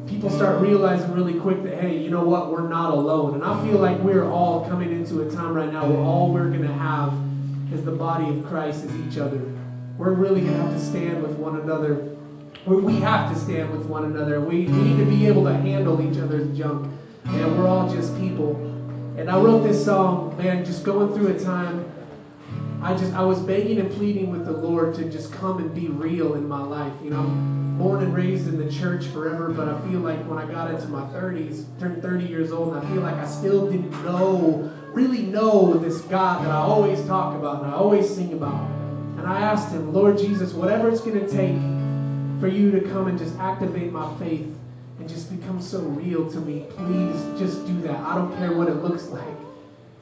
People 0.06 0.30
start 0.30 0.62
realizing 0.62 1.12
really 1.12 1.38
quick 1.38 1.62
that, 1.64 1.78
hey, 1.78 1.98
you 1.98 2.08
know 2.08 2.24
what? 2.24 2.50
We're 2.50 2.66
not 2.66 2.92
alone. 2.92 3.34
And 3.34 3.44
I 3.44 3.62
feel 3.66 3.78
like 3.78 3.98
we're 3.98 4.28
all 4.30 4.66
coming 4.66 4.90
into 4.90 5.20
a 5.20 5.30
time 5.30 5.52
right 5.52 5.70
now 5.70 5.86
where 5.86 5.98
all 5.98 6.32
we're 6.32 6.48
going 6.48 6.62
to 6.62 6.72
have 6.72 7.12
as 7.74 7.84
the 7.84 7.92
body 7.92 8.28
of 8.30 8.46
Christ 8.46 8.84
is 8.84 8.94
each 9.06 9.18
other. 9.18 9.42
We're 9.98 10.12
really 10.12 10.40
going 10.40 10.54
to 10.54 10.62
have 10.62 10.72
to 10.72 10.80
stand 10.80 11.22
with 11.22 11.32
one 11.32 11.60
another 11.60 12.07
we 12.76 12.96
have 13.00 13.32
to 13.32 13.38
stand 13.38 13.70
with 13.70 13.86
one 13.86 14.04
another. 14.04 14.40
We, 14.40 14.66
we 14.66 14.82
need 14.82 14.98
to 14.98 15.04
be 15.04 15.26
able 15.26 15.44
to 15.44 15.54
handle 15.54 16.00
each 16.00 16.18
other's 16.18 16.56
junk. 16.56 16.90
And 17.24 17.58
we're 17.58 17.66
all 17.66 17.88
just 17.88 18.16
people. 18.18 18.56
And 19.16 19.30
I 19.30 19.38
wrote 19.38 19.62
this 19.62 19.84
song, 19.84 20.36
man, 20.38 20.64
just 20.64 20.84
going 20.84 21.12
through 21.14 21.28
a 21.28 21.38
time. 21.38 21.90
I 22.80 22.94
just 22.94 23.12
I 23.14 23.22
was 23.22 23.40
begging 23.40 23.80
and 23.80 23.90
pleading 23.90 24.30
with 24.30 24.44
the 24.44 24.52
Lord 24.52 24.94
to 24.96 25.10
just 25.10 25.32
come 25.32 25.58
and 25.58 25.74
be 25.74 25.88
real 25.88 26.34
in 26.34 26.46
my 26.46 26.62
life. 26.62 26.92
You 27.02 27.10
know, 27.10 27.20
I'm 27.20 27.78
born 27.78 28.02
and 28.02 28.14
raised 28.14 28.46
in 28.46 28.64
the 28.64 28.70
church 28.70 29.06
forever, 29.06 29.48
but 29.48 29.68
I 29.68 29.80
feel 29.80 30.00
like 30.00 30.24
when 30.28 30.38
I 30.38 30.46
got 30.46 30.70
into 30.70 30.86
my 30.86 31.02
30s, 31.08 31.64
turned 31.80 32.00
30 32.00 32.26
years 32.26 32.52
old, 32.52 32.74
and 32.74 32.86
I 32.86 32.90
feel 32.90 33.02
like 33.02 33.16
I 33.16 33.26
still 33.26 33.68
didn't 33.68 33.90
know, 34.04 34.72
really 34.92 35.22
know 35.22 35.74
this 35.74 36.00
God 36.02 36.44
that 36.44 36.50
I 36.50 36.56
always 36.56 37.04
talk 37.06 37.34
about 37.34 37.62
and 37.62 37.72
I 37.72 37.74
always 37.74 38.08
sing 38.08 38.32
about. 38.32 38.68
And 39.18 39.26
I 39.26 39.40
asked 39.40 39.72
him, 39.72 39.92
Lord 39.92 40.16
Jesus, 40.16 40.52
whatever 40.52 40.88
it's 40.88 41.00
to 41.00 41.28
take 41.28 41.56
for 42.40 42.48
you 42.48 42.70
to 42.70 42.80
come 42.80 43.08
and 43.08 43.18
just 43.18 43.36
activate 43.38 43.92
my 43.92 44.14
faith 44.16 44.54
and 44.98 45.08
just 45.08 45.30
become 45.30 45.60
so 45.60 45.80
real 45.80 46.30
to 46.30 46.40
me. 46.40 46.66
Please 46.76 47.38
just 47.38 47.66
do 47.66 47.80
that. 47.82 47.98
I 48.00 48.14
don't 48.14 48.36
care 48.36 48.52
what 48.52 48.68
it 48.68 48.76
looks 48.76 49.06
like. 49.06 49.24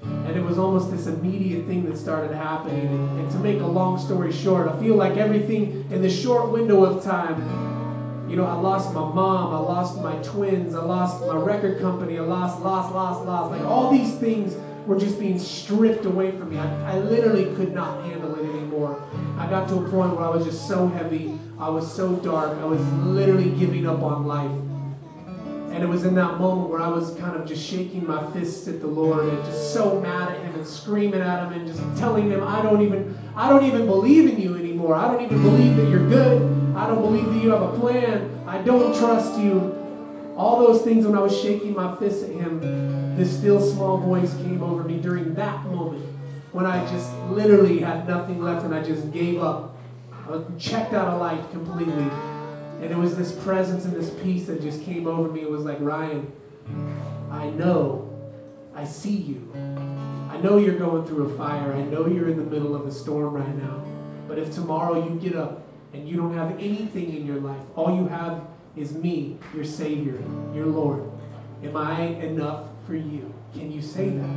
And 0.03 0.37
it 0.37 0.43
was 0.43 0.59
almost 0.59 0.91
this 0.91 1.07
immediate 1.07 1.67
thing 1.67 1.85
that 1.87 1.97
started 1.97 2.35
happening. 2.35 2.87
And, 2.87 3.31
to 3.31 3.39
make 3.39 3.61
a 3.61 3.67
long 3.67 3.99
story 3.99 4.33
short, 4.33 4.69
I 4.69 4.81
feel 4.81 4.95
like 4.95 5.17
everything 5.17 5.87
in 5.91 6.01
the 6.01 6.09
short 6.09 6.53
window 6.53 6.85
of 6.85 7.03
time, 7.03 8.31
you 8.31 8.37
know, 8.37 8.45
I 8.45 8.55
lost 8.55 8.95
my 8.95 9.01
mom, 9.01 9.53
I 9.53 9.59
lost 9.59 10.01
my 10.01 10.15
twins, 10.23 10.75
I 10.75 10.83
lost 10.83 11.21
my 11.27 11.37
record 11.37 11.81
company, 11.81 12.19
I 12.19 12.23
lost, 12.23 12.61
lost, 12.63 12.95
lost, 12.95 13.27
lost. 13.27 13.51
Like 13.51 13.63
all 13.63 13.91
these 13.91 14.15
things 14.17 14.57
were 14.87 14.99
just 14.99 15.19
being 15.19 15.39
stripped 15.39 16.05
away 16.05 16.31
from 16.31 16.51
me. 16.51 16.59
I, 16.59 16.95
I 16.95 16.99
literally 16.99 17.55
could 17.57 17.75
not 17.75 18.05
handle 18.05 18.35
it 18.37 18.49
anymore. 18.49 19.03
I 19.39 19.49
got 19.49 19.69
to 19.69 19.77
a 19.77 19.91
point 19.91 20.17
where 20.17 20.25
I 20.25 20.29
was 20.29 20.45
just 20.45 20.67
so 20.67 20.89
heavy 20.89 21.39
I 21.59 21.71
was 21.71 21.91
so 21.91 22.17
dark. 22.17 22.59
I 22.59 22.67
was 22.67 22.83
literally 23.05 23.51
giving 23.51 23.87
up 23.87 24.03
on 24.03 24.27
life. 24.27 24.51
And 25.75 25.83
it 25.83 25.87
was 25.87 26.05
in 26.05 26.15
that 26.15 26.39
moment 26.39 26.71
where 26.71 26.81
I 26.81 26.89
was 26.89 27.15
kind 27.15 27.35
of 27.35 27.47
just 27.47 27.67
shaking 27.67 28.07
my 28.07 28.31
fists 28.33 28.69
at 28.69 28.81
the 28.81 28.87
Lord 28.87 29.27
and 29.27 29.45
just 29.45 29.73
so 29.73 29.99
mad 30.01 30.33
at 30.33 30.41
him 30.41 30.55
and 30.55 30.67
screaming 30.67 31.21
at 31.21 31.45
him 31.45 31.53
and 31.55 31.67
just 31.67 31.81
telling 31.99 32.31
him 32.31 32.43
I 32.43 32.63
don't 32.63 32.83
even 32.83 33.17
I 33.35 33.49
don't 33.49 33.65
even 33.65 33.87
believe 33.87 34.29
in 34.29 34.41
you 34.41 34.57
anymore. 34.57 34.95
I 34.95 35.11
don't 35.11 35.23
even 35.23 35.43
believe 35.43 35.77
that 35.77 35.89
you're 35.89 36.09
good. 36.09 36.43
I 36.77 36.87
don't 36.87 37.03
believe 37.03 37.27
that 37.27 37.43
you 37.43 37.51
have 37.51 37.63
a 37.63 37.79
plan. 37.79 38.43
I 38.47 38.59
don't 38.59 38.97
trust 38.99 39.39
you. 39.39 39.75
All 40.37 40.61
those 40.61 40.83
things 40.83 41.07
when 41.07 41.17
I 41.17 41.21
was 41.21 41.39
shaking 41.39 41.75
my 41.75 41.97
fists 41.97 42.23
at 42.23 42.31
him, 42.31 43.17
this 43.17 43.35
still 43.35 43.61
small 43.61 43.97
voice 43.99 44.35
came 44.35 44.63
over 44.63 44.83
me 44.83 44.99
during 44.99 45.35
that 45.35 45.65
moment 45.65 46.06
when 46.57 46.67
I 46.67 46.85
just 46.91 47.13
literally 47.29 47.79
had 47.81 48.09
nothing 48.09 48.43
left 48.43 48.65
and 48.65 48.75
I 48.75 48.83
just 48.83 49.13
gave 49.13 49.43
up 49.43 49.77
I 50.29 50.41
checked 50.59 50.93
out 50.93 51.09
of 51.09 51.21
life 51.21 51.51
completely. 51.53 52.11
And 52.81 52.85
it 52.85 52.97
was 52.97 53.17
this 53.17 53.33
presence 53.33 53.85
and 53.85 53.95
this 53.95 54.11
peace 54.23 54.47
that 54.47 54.61
just 54.61 54.83
came 54.83 55.07
over 55.07 55.31
me. 55.31 55.43
It 55.43 55.51
was 55.51 55.65
like, 55.65 55.79
Ryan, 55.81 56.33
I 57.31 57.51
know, 57.51 58.11
I 58.75 58.85
see 58.85 59.17
you. 59.17 59.53
I 60.29 60.39
know 60.39 60.59
you're 60.59 60.79
going 60.79 61.07
through 61.07 61.31
a 61.31 61.37
fire. 61.37 61.73
I 61.73 61.83
know 61.83 62.07
you're 62.07 62.29
in 62.29 62.37
the 62.37 62.45
middle 62.45 62.75
of 62.75 62.87
a 62.87 62.91
storm 62.91 63.35
right 63.35 63.57
now. 63.57 63.85
But 64.27 64.39
if 64.39 64.53
tomorrow 64.53 65.09
you 65.09 65.19
get 65.21 65.37
up 65.37 65.63
and 65.93 66.09
you 66.09 66.17
don't 66.17 66.35
have 66.35 66.53
anything 66.53 67.17
in 67.17 67.25
your 67.25 67.41
life, 67.41 67.63
all 67.77 67.97
you 67.97 68.09
have 68.09 68.43
is 68.75 68.93
me, 68.93 69.39
your 69.55 69.65
Savior, 69.65 70.19
your 70.53 70.67
Lord. 70.67 71.09
Am 71.63 71.77
I 71.77 72.01
enough 72.01 72.65
for 72.87 72.97
you? 72.97 73.33
Can 73.55 73.71
you 73.71 73.81
say 73.81 74.11
that? 74.11 74.29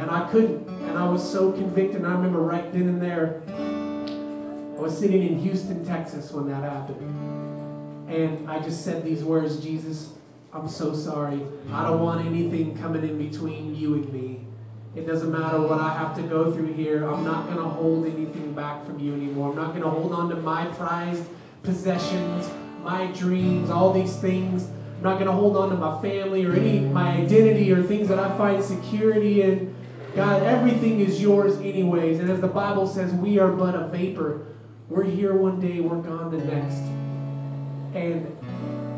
And 0.00 0.10
I 0.10 0.28
couldn't. 0.30 0.75
And 0.96 1.04
I 1.04 1.10
was 1.10 1.30
so 1.30 1.52
convicted. 1.52 1.96
And 1.96 2.06
I 2.06 2.12
remember 2.12 2.40
right 2.40 2.72
then 2.72 2.88
and 2.88 3.02
there, 3.02 3.42
I 3.48 4.80
was 4.80 4.98
sitting 4.98 5.22
in 5.22 5.38
Houston, 5.40 5.84
Texas 5.84 6.32
when 6.32 6.48
that 6.48 6.62
happened. 6.62 8.08
And 8.08 8.50
I 8.50 8.60
just 8.60 8.82
said 8.82 9.04
these 9.04 9.22
words 9.22 9.58
Jesus, 9.58 10.14
I'm 10.54 10.66
so 10.66 10.94
sorry. 10.94 11.42
I 11.70 11.82
don't 11.84 12.00
want 12.00 12.24
anything 12.24 12.78
coming 12.78 13.02
in 13.02 13.18
between 13.18 13.76
you 13.76 13.92
and 13.92 14.10
me. 14.10 14.46
It 14.94 15.06
doesn't 15.06 15.30
matter 15.30 15.60
what 15.60 15.78
I 15.78 15.92
have 15.92 16.16
to 16.16 16.22
go 16.22 16.50
through 16.50 16.72
here. 16.72 17.06
I'm 17.06 17.24
not 17.24 17.44
going 17.44 17.58
to 17.58 17.64
hold 17.64 18.06
anything 18.06 18.54
back 18.54 18.86
from 18.86 18.98
you 18.98 19.12
anymore. 19.12 19.50
I'm 19.50 19.56
not 19.56 19.72
going 19.72 19.82
to 19.82 19.90
hold 19.90 20.14
on 20.14 20.30
to 20.30 20.36
my 20.36 20.64
prized 20.64 21.24
possessions, 21.62 22.50
my 22.82 23.08
dreams, 23.08 23.68
all 23.68 23.92
these 23.92 24.16
things. 24.16 24.70
I'm 24.96 25.02
not 25.02 25.16
going 25.16 25.26
to 25.26 25.32
hold 25.32 25.58
on 25.58 25.68
to 25.68 25.76
my 25.76 26.00
family 26.00 26.46
or 26.46 26.54
any 26.54 26.80
my 26.80 27.18
identity 27.18 27.70
or 27.70 27.82
things 27.82 28.08
that 28.08 28.18
I 28.18 28.34
find 28.38 28.64
security 28.64 29.42
in. 29.42 29.75
God, 30.16 30.42
everything 30.42 31.00
is 31.00 31.20
yours 31.20 31.56
anyways. 31.58 32.18
And 32.18 32.30
as 32.30 32.40
the 32.40 32.48
Bible 32.48 32.86
says, 32.86 33.12
we 33.12 33.38
are 33.38 33.52
but 33.52 33.74
a 33.74 33.86
vapor 33.88 34.46
we're 34.88 35.02
here 35.02 35.34
one 35.34 35.60
day, 35.60 35.80
we're 35.80 36.00
gone 36.00 36.30
the 36.30 36.44
next. 36.44 36.78
And 37.96 38.36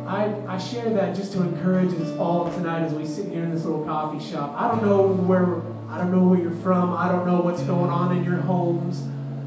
I, 0.06 0.34
I 0.46 0.58
share 0.58 0.90
that 0.90 1.16
just 1.16 1.32
to 1.32 1.40
encourage 1.40 1.94
us 1.94 2.14
all 2.18 2.52
tonight 2.52 2.82
as 2.82 2.92
we 2.92 3.06
sit 3.06 3.28
here 3.28 3.42
in 3.42 3.54
this 3.54 3.64
little 3.64 3.84
coffee 3.86 4.22
shop. 4.22 4.54
I 4.54 4.68
don't 4.68 4.84
know 4.84 5.06
where 5.06 5.62
I 5.88 5.96
don't 5.96 6.10
know 6.10 6.28
where 6.28 6.38
you're 6.38 6.50
from. 6.50 6.92
I 6.92 7.10
don't 7.10 7.26
know 7.26 7.40
what's 7.40 7.62
going 7.62 7.90
on 7.90 8.14
in 8.14 8.22
your 8.22 8.36
homes. 8.36 9.02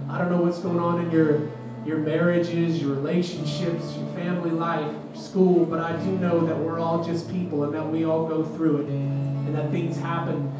I 0.10 0.18
don't 0.18 0.32
know 0.32 0.42
what's 0.42 0.58
going 0.60 0.80
on 0.80 1.06
in 1.06 1.12
your 1.12 1.48
your 1.86 2.00
marriages, 2.00 2.82
your 2.82 2.96
relationships, 2.96 3.96
your 3.96 4.08
family 4.14 4.50
life, 4.50 4.96
school, 5.14 5.66
but 5.66 5.80
I 5.80 5.96
do 6.04 6.12
know 6.18 6.44
that 6.48 6.58
we're 6.58 6.80
all 6.80 7.04
just 7.04 7.32
people 7.32 7.64
and 7.64 7.74
that 7.76 7.88
we 7.88 8.04
all 8.04 8.28
go 8.28 8.44
through 8.44 8.82
it 8.82 8.90
and 8.90 9.56
that 9.56 9.70
things 9.70 9.98
happen. 9.98 10.52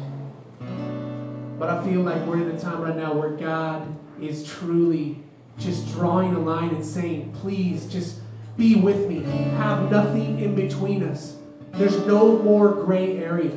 But 1.58 1.70
I 1.70 1.84
feel 1.84 2.00
like 2.00 2.24
we're 2.26 2.42
in 2.42 2.50
a 2.50 2.58
time 2.58 2.80
right 2.80 2.96
now 2.96 3.12
where 3.12 3.30
God 3.30 3.86
is 4.20 4.46
truly 4.46 5.18
just 5.58 5.92
drawing 5.92 6.34
a 6.34 6.38
line 6.38 6.70
and 6.70 6.84
saying, 6.84 7.32
please 7.40 7.86
just 7.86 8.18
be 8.56 8.76
with 8.76 9.08
me. 9.08 9.22
Have 9.22 9.90
nothing 9.90 10.40
in 10.40 10.54
between 10.54 11.02
us. 11.02 11.36
There's 11.72 11.98
no 12.06 12.38
more 12.38 12.72
gray 12.84 13.18
area. 13.18 13.56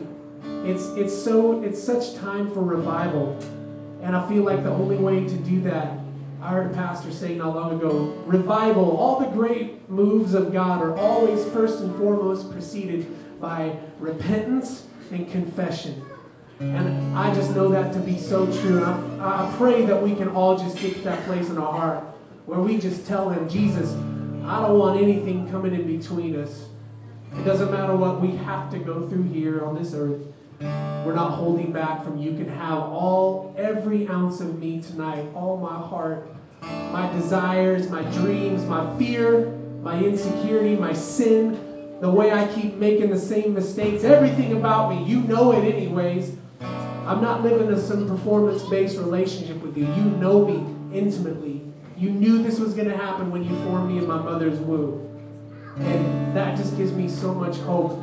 It's 0.63 0.87
it's 0.95 1.13
so 1.13 1.61
it's 1.61 1.81
such 1.81 2.15
time 2.15 2.51
for 2.51 2.63
revival. 2.63 3.37
And 4.01 4.15
I 4.15 4.27
feel 4.27 4.43
like 4.43 4.63
the 4.63 4.71
only 4.71 4.97
way 4.97 5.25
to 5.25 5.37
do 5.37 5.61
that, 5.61 5.97
I 6.41 6.49
heard 6.49 6.71
a 6.71 6.73
pastor 6.73 7.11
say 7.11 7.35
not 7.35 7.55
long 7.55 7.73
ago, 7.77 8.13
revival, 8.25 8.95
all 8.97 9.19
the 9.19 9.27
great 9.27 9.89
moves 9.89 10.33
of 10.33 10.53
God 10.53 10.81
are 10.81 10.95
always 10.97 11.43
first 11.45 11.81
and 11.81 11.95
foremost 11.97 12.51
preceded 12.51 13.07
by 13.41 13.77
repentance 13.99 14.87
and 15.11 15.29
confession. 15.31 16.05
And 16.59 17.17
I 17.17 17.33
just 17.33 17.55
know 17.55 17.69
that 17.69 17.93
to 17.93 17.99
be 17.99 18.17
so 18.17 18.45
true. 18.61 18.83
And 18.83 19.21
I, 19.21 19.47
I 19.47 19.55
pray 19.57 19.85
that 19.85 20.01
we 20.01 20.15
can 20.15 20.29
all 20.29 20.57
just 20.57 20.77
get 20.77 20.95
to 20.95 21.01
that 21.01 21.23
place 21.25 21.49
in 21.49 21.57
our 21.57 21.71
heart 21.71 22.03
where 22.45 22.59
we 22.59 22.77
just 22.77 23.07
tell 23.07 23.29
Him, 23.29 23.49
Jesus, 23.49 23.91
I 24.45 24.61
don't 24.61 24.77
want 24.77 25.01
anything 25.01 25.49
coming 25.49 25.73
in 25.73 25.85
between 25.85 26.35
us. 26.35 26.65
It 27.33 27.43
doesn't 27.43 27.71
matter 27.71 27.95
what 27.95 28.21
we 28.21 28.35
have 28.37 28.71
to 28.71 28.79
go 28.79 29.09
through 29.09 29.23
here 29.23 29.65
on 29.65 29.75
this 29.75 29.93
earth. 29.93 30.21
We're 30.59 31.13
not 31.13 31.31
holding 31.31 31.71
back 31.71 32.03
from 32.03 32.17
you. 32.17 32.31
can 32.31 32.47
have 32.47 32.79
all, 32.79 33.53
every 33.57 34.07
ounce 34.07 34.39
of 34.39 34.57
me 34.57 34.81
tonight, 34.81 35.27
all 35.35 35.57
my 35.57 35.75
heart, 35.75 36.27
my 36.61 37.11
desires, 37.13 37.89
my 37.89 38.03
dreams, 38.03 38.63
my 38.65 38.97
fear, 38.97 39.47
my 39.81 40.01
insecurity, 40.01 40.75
my 40.75 40.93
sin, 40.93 41.99
the 41.99 42.09
way 42.09 42.31
I 42.31 42.47
keep 42.53 42.75
making 42.75 43.09
the 43.09 43.19
same 43.19 43.53
mistakes, 43.53 44.03
everything 44.03 44.53
about 44.53 44.89
me. 44.89 45.03
You 45.03 45.21
know 45.21 45.51
it, 45.51 45.63
anyways. 45.63 46.37
I'm 47.05 47.21
not 47.21 47.43
living 47.43 47.67
in 47.67 47.79
some 47.79 48.07
performance 48.07 48.63
based 48.63 48.97
relationship 48.97 49.61
with 49.61 49.77
you. 49.77 49.85
You 49.85 50.03
know 50.03 50.43
me 50.43 50.97
intimately. 50.97 51.61
You 51.95 52.09
knew 52.09 52.41
this 52.41 52.59
was 52.59 52.73
going 52.73 52.89
to 52.89 52.97
happen 52.97 53.31
when 53.31 53.43
you 53.43 53.55
formed 53.63 53.91
me 53.91 53.99
in 53.99 54.07
my 54.07 54.19
mother's 54.19 54.59
womb. 54.59 55.01
And 55.77 56.35
that 56.35 56.57
just 56.57 56.75
gives 56.77 56.91
me 56.91 57.07
so 57.07 57.33
much 57.33 57.57
hope. 57.57 58.01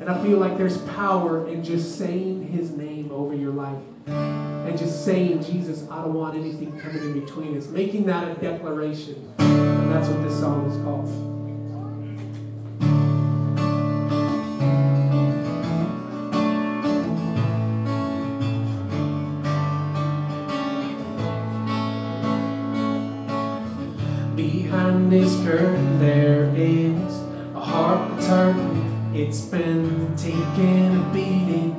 And 0.00 0.08
I 0.08 0.22
feel 0.22 0.38
like 0.38 0.56
there's 0.56 0.78
power 0.78 1.46
in 1.48 1.62
just 1.62 1.98
saying 1.98 2.48
his 2.48 2.70
name 2.70 3.10
over 3.12 3.34
your 3.34 3.52
life. 3.52 3.82
And 4.06 4.78
just 4.78 5.04
saying, 5.04 5.44
Jesus, 5.44 5.86
I 5.90 5.96
don't 5.96 6.14
want 6.14 6.34
anything 6.34 6.78
coming 6.80 7.02
in 7.02 7.20
between 7.20 7.58
us. 7.58 7.68
Making 7.68 8.06
that 8.06 8.26
a 8.26 8.40
declaration. 8.40 9.34
And 9.38 9.92
that's 9.92 10.08
what 10.08 10.22
this 10.22 10.38
song 10.38 10.70
is 10.70 10.82
called. 10.82 11.37
It's 29.20 29.40
been 29.40 30.14
taking 30.16 30.94
a 30.94 31.10
beating. 31.12 31.74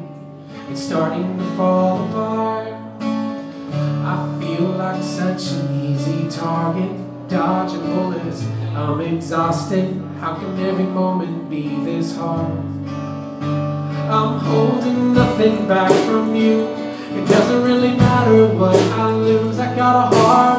It's 0.69 0.81
starting 0.81 1.37
to 1.37 1.45
fall 1.55 2.05
apart. 2.09 2.67
I 2.99 4.37
feel 4.41 4.67
like 4.71 5.01
such 5.01 5.53
an 5.53 5.85
easy 5.85 6.29
target, 6.29 6.91
dodging 7.29 7.79
bullets. 7.79 8.43
I'm 8.75 8.99
exhausted. 8.99 10.03
How 10.19 10.35
can 10.35 10.59
every 10.59 10.83
moment 10.83 11.49
be 11.49 11.81
this 11.85 12.13
hard? 12.17 12.51
I'm 14.11 14.39
holding 14.39 15.13
nothing 15.13 15.65
back 15.65 15.93
from 16.07 16.35
you. 16.35 16.67
It 16.67 17.25
doesn't 17.25 17.63
really 17.63 17.95
matter 17.95 18.47
what 18.53 18.75
I 18.75 19.13
lose. 19.13 19.59
I 19.59 19.73
got 19.77 20.11
a 20.11 20.17
heart 20.17 20.58